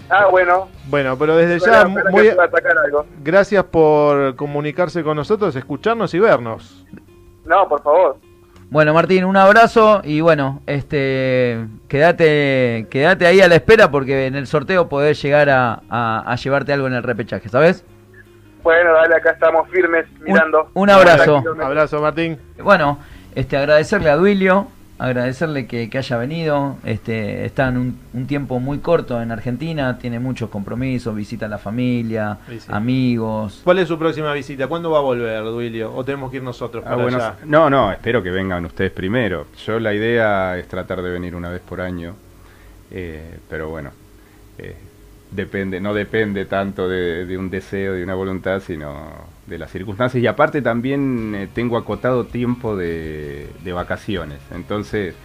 Ah, 0.10 0.28
bueno. 0.30 0.68
Bueno, 0.88 1.18
pero 1.18 1.38
desde 1.38 1.60
ya, 1.66 1.86
muy- 1.88 2.28
algo. 2.30 3.06
gracias 3.24 3.64
por 3.64 4.36
comunicarse 4.36 5.04
con 5.04 5.16
nosotros, 5.16 5.56
escucharnos 5.56 6.14
y 6.14 6.20
vernos. 6.20 6.86
No, 7.46 7.68
por 7.68 7.82
favor. 7.82 8.18
Bueno, 8.72 8.94
Martín, 8.94 9.26
un 9.26 9.36
abrazo 9.36 10.00
y 10.02 10.22
bueno, 10.22 10.62
este, 10.66 11.68
quédate, 11.90 12.88
quédate 12.90 13.26
ahí 13.28 13.42
a 13.42 13.50
la 13.50 13.56
espera 13.56 13.92
porque 13.92 14.28
en 14.28 14.36
el 14.36 14.48
sorteo 14.48 14.88
podés 14.88 15.22
llegar 15.22 15.50
a, 15.50 15.82
a- 15.90 16.24
a 16.26 16.36
llevarte 16.38 16.72
algo 16.72 16.88
en 16.88 16.94
el 16.94 17.04
repechaje, 17.04 17.50
¿sabes? 17.50 17.84
Bueno, 18.64 18.94
dale, 18.94 19.16
acá 19.16 19.32
estamos 19.32 19.68
firmes 19.70 20.06
mirando. 20.22 20.70
un 20.74 20.90
abrazo. 20.90 21.42
Tranquilo, 21.42 21.66
Abrazo, 21.66 22.02
Martín. 22.02 22.40
Bueno, 22.64 22.98
este, 23.36 23.58
agradecerle 23.58 24.10
a 24.10 24.16
Duilio, 24.16 24.68
agradecerle 25.04 25.66
que, 25.68 25.90
que 25.90 25.98
haya 25.98 26.18
venido. 26.18 26.78
Este, 26.84 27.46
está 27.46 27.68
en 27.70 27.78
un, 27.78 28.00
un 28.14 28.28
tiempo 28.28 28.60
muy 28.60 28.80
corto 28.80 29.22
en 29.22 29.32
Argentina, 29.32 29.98
tiene 29.98 30.20
muchos 30.20 30.50
compromisos, 30.50 31.16
visita 31.16 31.48
a 31.48 31.50
la 31.50 31.58
familia, 31.58 32.38
Sí, 32.48 32.60
sí. 32.60 32.68
amigos. 32.72 33.62
¿Cuál 33.64 33.80
es 33.80 33.88
su 33.88 33.98
próxima 33.98 34.32
visita? 34.34 34.68
¿Cuándo 34.68 34.92
va 34.92 35.00
a 35.00 35.02
volver, 35.02 35.44
Duilio? 35.44 35.94
¿O 35.96 36.04
tenemos 36.06 36.30
que 36.30 36.38
ir 36.38 36.44
nosotros 36.44 36.84
Ah, 36.86 36.92
para 36.92 37.02
bueno, 37.02 37.18
allá? 37.18 37.36
no, 37.46 37.70
no, 37.70 37.92
espero 37.92 38.22
que 38.22 38.30
vengan 38.32 38.64
ustedes 38.66 38.92
primero. 38.92 39.48
Yo 39.66 39.80
la 39.80 39.94
idea 39.94 40.58
es 40.58 40.68
tratar 40.68 41.02
de 41.02 41.10
venir 41.10 41.36
una 41.36 41.50
vez 41.50 41.62
por 41.62 41.82
año, 41.82 42.14
eh, 42.92 43.40
pero 43.50 43.70
bueno, 43.70 43.90
eh, 44.58 44.76
depende, 45.32 45.80
no 45.80 45.94
depende 45.94 46.46
tanto 46.46 46.88
de, 46.88 47.26
de 47.26 47.38
un 47.38 47.50
deseo, 47.50 47.94
de 47.94 48.04
una 48.04 48.14
voluntad, 48.16 48.62
sino 48.62 49.12
de 49.48 49.58
las 49.58 49.72
circunstancias. 49.72 50.22
Y 50.22 50.28
aparte 50.28 50.62
también 50.62 51.34
eh, 51.36 51.48
tengo 51.54 51.78
acotado 51.78 52.26
tiempo 52.26 52.76
de, 52.76 53.48
de 53.64 53.74
vacaciones, 53.74 54.40
entonces... 54.54 55.16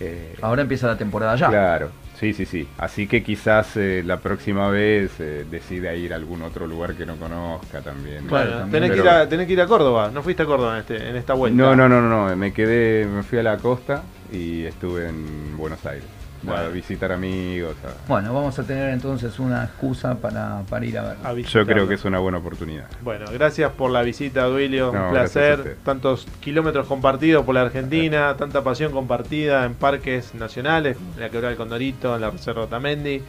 eh, 0.00 0.34
Ahora 0.42 0.62
empieza 0.62 0.86
la 0.86 0.98
temporada 0.98 1.36
ya. 1.36 1.48
Claro, 1.48 1.90
sí, 2.18 2.32
sí, 2.34 2.44
sí. 2.44 2.68
Así 2.76 3.06
que 3.06 3.22
quizás 3.22 3.76
eh, 3.76 4.02
la 4.04 4.18
próxima 4.18 4.68
vez 4.68 5.12
eh, 5.20 5.46
decida 5.50 5.94
ir 5.94 6.12
a 6.12 6.16
algún 6.16 6.42
otro 6.42 6.66
lugar 6.66 6.94
que 6.94 7.06
no 7.06 7.16
conozca 7.16 7.80
también. 7.80 8.28
Bueno, 8.28 8.50
también, 8.58 8.70
tenés, 8.70 8.90
que 8.90 8.98
ir 8.98 9.08
a, 9.08 9.28
tenés 9.28 9.46
que 9.46 9.52
ir 9.54 9.60
a 9.60 9.66
Córdoba. 9.66 10.10
¿No 10.12 10.22
fuiste 10.22 10.42
a 10.42 10.46
Córdoba 10.46 10.74
en, 10.74 10.80
este, 10.80 11.08
en 11.08 11.16
esta 11.16 11.34
vuelta? 11.34 11.56
No, 11.56 11.74
no, 11.74 11.88
no, 11.88 12.02
no, 12.02 12.28
no, 12.28 12.36
me 12.36 12.52
quedé, 12.52 13.06
me 13.06 13.22
fui 13.22 13.38
a 13.38 13.42
la 13.42 13.56
costa 13.56 14.02
y 14.30 14.64
estuve 14.64 15.08
en 15.08 15.56
Buenos 15.56 15.84
Aires. 15.86 16.04
Bueno. 16.46 16.62
A 16.62 16.68
visitar 16.68 17.12
amigos. 17.12 17.74
a- 17.84 18.08
Bueno, 18.08 18.32
vamos 18.32 18.58
a 18.58 18.62
tener 18.62 18.90
entonces 18.90 19.38
una 19.38 19.64
excusa 19.64 20.14
para, 20.16 20.62
para 20.68 20.84
ir 20.86 20.98
a 20.98 21.02
ver. 21.02 21.16
A 21.24 21.32
Yo 21.34 21.66
creo 21.66 21.88
que 21.88 21.94
es 21.94 22.04
una 22.04 22.18
buena 22.18 22.38
oportunidad. 22.38 22.86
Bueno, 23.02 23.26
gracias 23.32 23.72
por 23.72 23.90
la 23.90 24.02
visita, 24.02 24.44
Duilio. 24.44 24.92
No, 24.92 25.06
Un 25.06 25.10
placer. 25.10 25.76
Tantos 25.84 26.26
kilómetros 26.40 26.86
compartidos 26.86 27.44
por 27.44 27.54
la 27.54 27.62
Argentina, 27.62 28.34
tanta 28.36 28.62
pasión 28.62 28.92
compartida 28.92 29.64
en 29.64 29.74
parques 29.74 30.34
nacionales, 30.34 30.96
en 31.16 31.20
la 31.20 31.28
Quebrada 31.30 31.48
del 31.48 31.56
Condorito, 31.58 32.14
en 32.14 32.20
la 32.20 32.30
Reserva 32.30 32.62
Otamendi, 32.62 33.22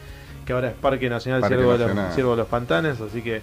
que 0.46 0.52
ahora 0.52 0.68
es 0.68 0.74
Parque 0.74 1.10
Nacional 1.10 1.40
Parque 1.42 1.56
Ciervo, 1.56 1.72
De 1.72 1.78
Nacional. 1.80 2.04
los, 2.06 2.14
Ciervo 2.14 2.30
de 2.32 2.36
los 2.38 2.46
Pantanes. 2.46 3.00
Así 3.00 3.20
que 3.22 3.42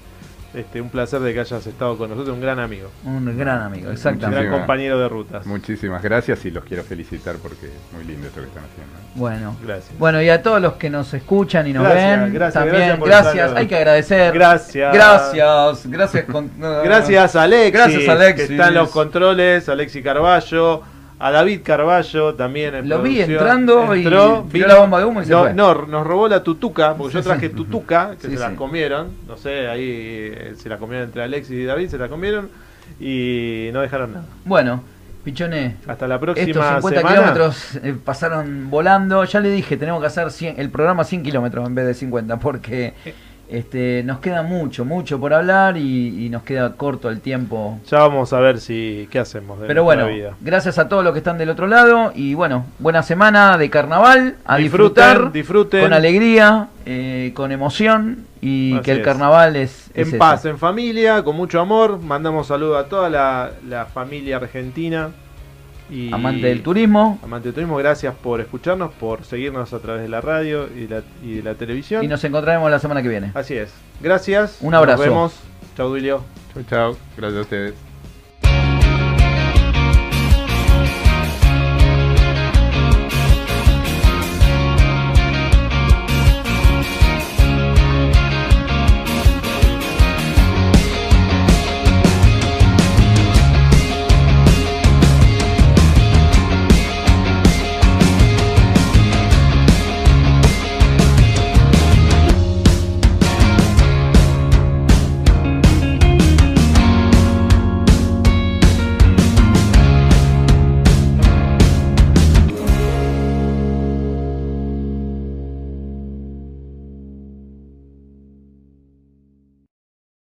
este, 0.56 0.82
un 0.82 0.89
placer 0.89 1.20
de 1.20 1.34
que 1.34 1.39
hayas 1.41 1.65
estado 1.68 1.98
con 1.98 2.10
nosotros, 2.10 2.34
un 2.36 2.41
gran 2.41 2.60
amigo, 2.60 2.89
Un 3.04 3.38
gran 3.38 3.62
amigo, 3.62 3.88
un 3.88 3.94
exactamente. 3.94 4.28
gran 4.28 4.46
Muchísimas- 4.46 4.60
compañero 4.60 5.00
de 5.00 5.10
rutas. 5.10 5.46
Muchísimas 5.46 6.02
gracias 6.02 6.46
y 6.46 6.52
los 6.52 6.63
quiero 6.63 6.84
felicitar 6.84 7.36
porque 7.41 7.68
es 7.68 7.94
muy 7.94 8.04
lindo 8.06 8.28
esto 8.28 8.41
que 8.41 8.48
están 8.48 8.63
haciendo. 8.63 8.94
Bueno. 9.15 9.56
Gracias. 9.65 9.98
Bueno, 9.98 10.22
y 10.22 10.30
a 10.30 10.41
todos 10.41 10.62
los 10.62 10.74
que 10.74 10.89
nos 10.89 11.13
escuchan 11.13 11.68
y 11.68 11.74
nos 11.74 11.84
Gracias, 11.84 12.22
ven, 12.22 12.34
gracias, 12.34 12.54
también 12.54 12.76
gracias 12.78 13.00
por 13.00 13.08
gracias, 13.08 13.36
estar- 13.50 13.58
hay 13.58 13.68
que 13.68 13.76
agradecer. 13.76 14.34
Gracias. 14.34 14.94
Gracias, 14.94 15.88
gracias. 15.88 16.26
con- 16.26 16.52
Gracias 16.60 17.36
a 17.36 17.44
Alexis, 17.44 17.74
Gracias, 17.74 18.08
Alexis. 18.10 18.48
que 18.48 18.54
está 18.54 18.68
en 18.70 18.74
los 18.74 18.89
controles, 18.89 19.70
Alexis 19.70 20.04
Carballo, 20.04 20.82
a 21.17 21.32
David 21.32 21.62
Carballo 21.63 22.36
también 22.36 22.75
en 22.75 22.89
Lo 22.89 23.01
vi 23.01 23.21
entrando 23.21 23.95
y 23.95 24.04
Entró, 24.04 24.45
tiró 24.51 24.67
la 24.67 24.80
bomba 24.80 24.99
de 24.99 25.06
humo 25.06 25.21
y 25.21 25.25
se 25.25 25.32
no, 25.32 25.41
fue. 25.43 25.54
no, 25.54 25.86
nos 25.86 26.06
robó 26.06 26.28
la 26.28 26.43
tutuca, 26.43 26.95
porque 26.95 27.13
yo 27.13 27.23
traje 27.23 27.49
sí. 27.49 27.56
tutuca, 27.56 28.15
que 28.19 28.28
Sí, 28.28 28.34
se 28.34 28.39
las 28.39 28.54
comieron, 28.54 29.10
no 29.28 29.38
sé, 29.38 29.67
ahí 29.67 29.84
eh, 29.88 30.54
se 30.58 30.67
la 30.69 30.78
comieron 30.78 31.08
entre 31.08 31.23
Alexis 31.23 31.56
y 31.56 31.63
David, 31.63 31.89
se 31.89 31.97
la 31.97 32.10
comieron 32.10 32.49
y 32.99 33.69
no 33.73 33.82
dejaron 33.82 34.13
nada. 34.13 34.25
Bueno, 34.43 34.84
Pichoné, 35.23 35.78
Hasta 35.88 36.08
la 36.08 36.15
estos 36.15 36.36
próxima 36.36 36.75
50 36.75 36.89
semana. 36.99 37.15
kilómetros 37.15 37.75
eh, 37.82 37.95
pasaron 38.06 38.69
volando. 38.69 39.23
Ya 39.23 39.39
le 39.39 39.49
dije, 39.49 39.75
tenemos 39.75 39.99
que 39.99 40.06
hacer 40.08 40.30
100 40.30 40.60
el 40.60 40.69
programa 40.69 41.04
100 41.04 41.23
kilómetros 41.23 41.65
en 41.65 41.73
vez 41.73 41.88
de 41.88 41.93
50, 41.95 42.38
porque 42.38 42.93
este, 43.49 44.01
nos 44.03 44.19
queda 44.19 44.41
mucho, 44.43 44.86
mucho 44.86 45.19
por 45.19 45.34
hablar 45.34 45.77
y, 45.77 46.25
y 46.25 46.29
nos 46.29 46.43
queda 46.43 46.73
corto 46.73 47.10
el 47.10 47.21
tiempo. 47.21 47.79
Ya 47.89 47.99
vamos 47.99 48.34
a 48.34 48.39
ver 48.39 48.60
si 48.60 49.08
qué 49.12 49.19
hacemos 49.19 49.60
de 49.60 49.67
Pero 49.67 49.84
bueno, 49.84 50.08
vida. 50.08 50.36
gracias 50.41 50.77
a 50.79 50.88
todos 50.89 51.03
los 51.03 51.13
que 51.13 51.19
están 51.19 51.38
del 51.38 51.49
otro 51.49 51.67
lado 51.67 52.12
y 52.15 52.34
bueno, 52.34 52.65
buena 52.79 53.03
semana 53.03 53.58
de 53.58 53.69
carnaval, 53.69 54.36
a 54.45 54.58
Disfruten, 54.58 55.03
disfrutar 55.03 55.31
disfruten. 55.31 55.81
con 55.81 55.93
alegría, 55.93 56.67
eh, 56.86 57.31
con 57.36 57.51
emoción 57.51 58.25
y 58.41 58.73
Así 58.73 58.84
que 58.84 58.91
el 58.91 59.01
carnaval 59.01 59.55
es, 59.55 59.89
es 59.93 60.12
En 60.13 60.19
paz, 60.19 60.45
en 60.45 60.58
familia, 60.60 61.23
con 61.23 61.36
mucho 61.36 61.60
amor. 61.60 61.99
Mandamos 61.99 62.47
saludos 62.47 62.84
a 62.86 62.89
toda 62.89 63.10
la, 63.10 63.51
la 63.67 63.86
familia 63.86 64.38
argentina. 64.38 65.10
Y 65.89 66.12
Amante 66.12 66.48
del 66.48 66.63
turismo 66.63 67.19
Amante 67.24 67.50
del 67.50 67.54
turismo, 67.54 67.78
gracias 67.78 68.15
por 68.15 68.41
escucharnos, 68.41 68.91
por 68.93 69.24
seguirnos 69.24 69.71
a 69.74 69.80
través 69.80 70.02
de 70.02 70.10
la 70.10 70.19
radio 70.19 70.67
y, 70.76 70.88
la, 70.88 71.04
y 71.24 71.36
de 71.36 71.43
la 71.43 71.56
televisión. 71.56 72.04
y 72.04 72.08
nos 72.08 72.24
encontraremos 72.24 72.71
la 72.71 72.80
semana 72.80 73.02
que 73.04 73.10
viene. 73.10 73.32
Así 73.36 73.56
es. 73.56 73.71
Gracias. 74.02 74.58
Un 74.62 74.74
abrazo. 74.74 75.04
Nos 75.04 75.10
vemos. 75.10 75.34
Chau, 75.78 75.89
Duilio. 75.89 76.24
Chau, 76.54 76.63
chau. 76.63 76.98
Gracias 77.17 77.38
a 77.38 77.41
ustedes. 77.41 77.94